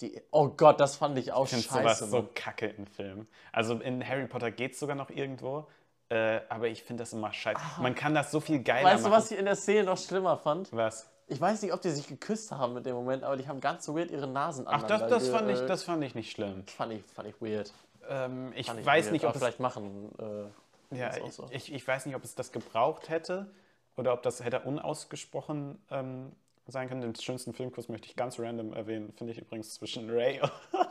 [0.00, 1.62] Die, oh Gott, das fand ich auch ich scheiße.
[1.62, 3.26] Ich sowas so kacke in Filmen.
[3.52, 5.66] Also in Harry Potter geht es sogar noch irgendwo,
[6.08, 7.60] äh, aber ich finde das immer scheiße.
[7.60, 7.82] Ah.
[7.82, 9.12] Man kann das so viel geiler weißt machen.
[9.12, 10.72] Weißt du, was ich in der Szene noch schlimmer fand?
[10.72, 11.10] Was?
[11.30, 13.84] Ich weiß nicht, ob die sich geküsst haben mit dem Moment, aber die haben ganz
[13.84, 16.66] so weird ihre Nasen Ach, das, das, fand ich, das fand ich nicht schlimm.
[16.66, 17.72] Fand ich, fand ich weird.
[18.08, 20.10] Ähm, ich, ich weiß weird, nicht, ob es vielleicht machen.
[20.18, 21.46] Äh, ja, ich, so.
[21.50, 23.50] ich, ich, weiß nicht, ob es das gebraucht hätte
[23.96, 26.32] oder ob das hätte unausgesprochen ähm,
[26.66, 27.02] sein können.
[27.02, 30.40] Den schönsten Filmkuss möchte ich ganz random erwähnen, finde ich übrigens zwischen Ray
[30.72, 30.88] und,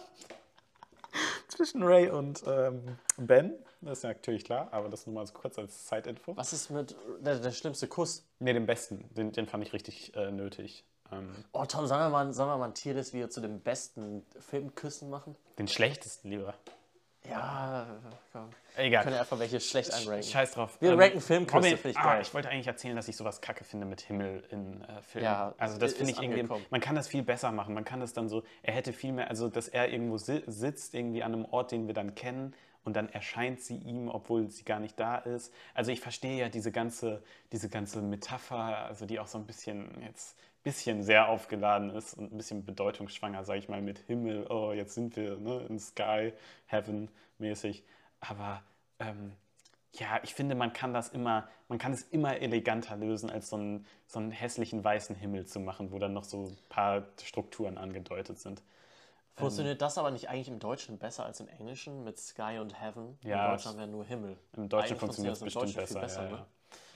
[1.47, 3.53] zwischen Ray und ähm, Ben.
[3.81, 6.35] Das ist natürlich klar, aber das nur mal so kurz als Zeitinfo.
[6.35, 8.25] Was ist mit der, der schlimmste Kuss?
[8.39, 9.05] Ne, den besten.
[9.15, 10.83] Den, den fand ich richtig äh, nötig.
[11.11, 15.09] Ähm, oh Tom, sollen wir mal, sollen wir mal ein Tierlist-Video zu den besten Filmküssen
[15.09, 15.35] machen?
[15.57, 16.53] Den schlechtesten lieber.
[17.29, 17.87] Ja,
[18.31, 18.49] komm.
[18.77, 19.03] Egal.
[19.03, 20.23] Können einfach welche schlecht einranken.
[20.23, 20.77] Scheiß drauf.
[20.79, 22.21] Wir ähm, ranken Filmküsse, finde ich ah, geil.
[22.21, 25.25] Ich wollte eigentlich erzählen, dass ich sowas kacke finde mit Himmel in äh, Filmen.
[25.25, 27.73] Ja, also das finde ich irgendwie, man kann das viel besser machen.
[27.73, 30.93] Man kann das dann so, er hätte viel mehr, also dass er irgendwo si sitzt,
[30.93, 32.53] irgendwie an einem Ort, den wir dann kennen
[32.87, 35.53] und dann erscheint sie ihm, obwohl sie gar nicht da ist.
[35.73, 37.21] Also ich verstehe ja diese ganze,
[37.51, 42.31] diese ganze Metapher, also die auch so ein bisschen jetzt bisschen sehr aufgeladen ist und
[42.31, 46.31] ein bisschen bedeutungsschwanger, sage ich mal, mit Himmel, oh, jetzt sind wir ne, in Sky,
[46.67, 47.09] Heaven
[47.39, 47.83] mäßig.
[48.21, 48.63] Aber
[48.99, 49.33] ähm,
[49.91, 53.57] ja, ich finde, man kann das immer, man kann es immer eleganter lösen, als so
[53.57, 57.77] einen, so einen hässlichen weißen Himmel zu machen, wo dann noch so ein paar Strukturen
[57.77, 58.63] angedeutet sind.
[59.37, 62.81] Funktioniert ähm, das aber nicht eigentlich im Deutschen besser als im Englischen mit Sky und
[62.81, 63.19] Heaven?
[63.21, 64.35] Ja, Im Deutschen wir nur Himmel.
[64.53, 65.99] Im Deutschen funktioniert es bestimmt besser.
[65.99, 66.45] besser ja, ne?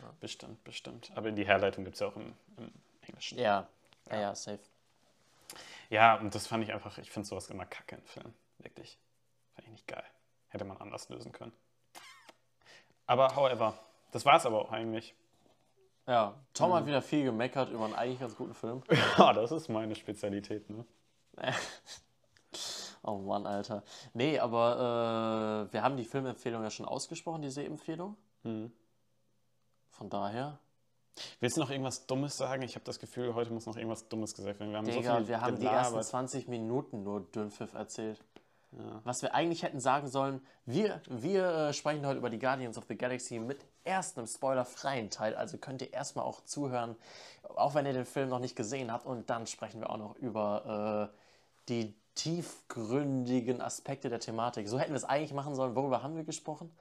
[0.01, 0.13] ja.
[0.19, 1.11] Bestimmt, bestimmt.
[1.13, 2.71] Aber die Herleitung gibt es ja auch im, im
[3.01, 3.37] Englischen.
[3.37, 3.67] Ja.
[4.09, 4.59] ja, ja, safe.
[5.91, 8.33] Ja, und das fand ich einfach, ich finde sowas immer kacke in Filmen.
[8.57, 8.97] Wirklich.
[9.53, 10.03] Fand ich nicht geil.
[10.49, 11.53] Hätte man anders lösen können.
[13.05, 13.77] Aber however,
[14.11, 15.13] das war es aber auch eigentlich.
[16.07, 16.73] Ja, Tom mhm.
[16.73, 18.81] hat wieder viel gemeckert über einen eigentlich ganz guten Film.
[19.17, 20.85] Ja, das ist meine Spezialität, ne?
[23.03, 23.83] oh Mann, Alter.
[24.13, 28.15] Nee, aber äh, wir haben die Filmempfehlung ja schon ausgesprochen, die Sehempfehlung.
[28.43, 28.71] Mhm.
[29.89, 30.59] Von daher.
[31.39, 32.63] Willst du noch irgendwas Dummes sagen?
[32.63, 34.71] Ich habe das Gefühl, heute muss noch irgendwas Dummes gesagt werden.
[34.71, 38.23] Wir haben, Digga, so viel wir haben die ersten 20 Minuten nur Dünnpfiff erzählt.
[38.71, 39.01] Ja.
[39.03, 42.85] Was wir eigentlich hätten sagen sollen, wir, wir äh, sprechen heute über die Guardians of
[42.87, 45.35] the Galaxy mit erst einem spoilerfreien Teil.
[45.35, 46.95] Also könnt ihr erstmal auch zuhören,
[47.43, 49.05] auch wenn ihr den Film noch nicht gesehen habt.
[49.05, 51.17] Und dann sprechen wir auch noch über äh,
[51.67, 54.67] die tiefgründigen Aspekte der Thematik.
[54.67, 55.75] So hätten wir es eigentlich machen sollen.
[55.75, 56.71] Worüber haben wir gesprochen?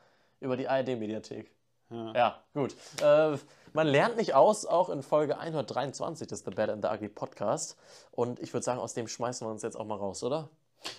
[0.41, 1.51] Über die ARD-Mediathek.
[1.91, 2.13] Ja.
[2.15, 2.75] ja, gut.
[3.03, 3.37] Äh,
[3.73, 7.77] man lernt nicht aus, auch in Folge 123 des The Bad and the Ugly Podcast.
[8.13, 10.49] Und ich würde sagen, aus dem schmeißen wir uns jetzt auch mal raus, oder?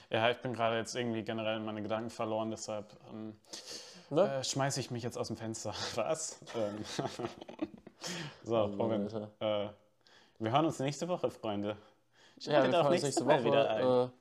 [0.10, 3.36] Ja, ich bin gerade jetzt irgendwie generell meine Gedanken verloren, deshalb ähm,
[4.10, 4.40] ne?
[4.40, 5.74] äh, schmeiße ich mich jetzt aus dem Fenster.
[5.96, 6.40] Was?
[6.56, 6.84] Ähm,
[8.44, 9.70] so, oh, Robin, äh,
[10.40, 11.78] wir hören uns nächste Woche, Freunde.
[12.40, 14.12] ja, wir hören uns nächste Woche wieder ein.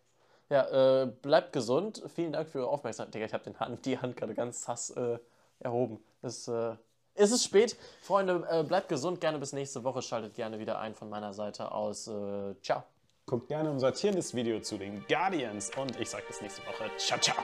[0.50, 2.02] Ja, äh, bleibt gesund.
[2.14, 3.14] Vielen Dank für eure Aufmerksamkeit.
[3.14, 5.18] Digga, ich habe Hand, die Hand gerade ganz sass äh,
[5.60, 6.02] erhoben.
[6.22, 6.74] Es, äh,
[7.14, 7.76] ist es spät.
[8.02, 9.20] Freunde, äh, bleibt gesund.
[9.20, 10.02] Gerne bis nächste Woche.
[10.02, 12.08] Schaltet gerne wieder ein von meiner Seite aus.
[12.08, 12.82] Äh, ciao.
[13.26, 16.90] Guckt gerne unser Tierlist-Video zu den Guardians und ich sage bis nächste Woche.
[16.96, 17.36] Ciao, ciao.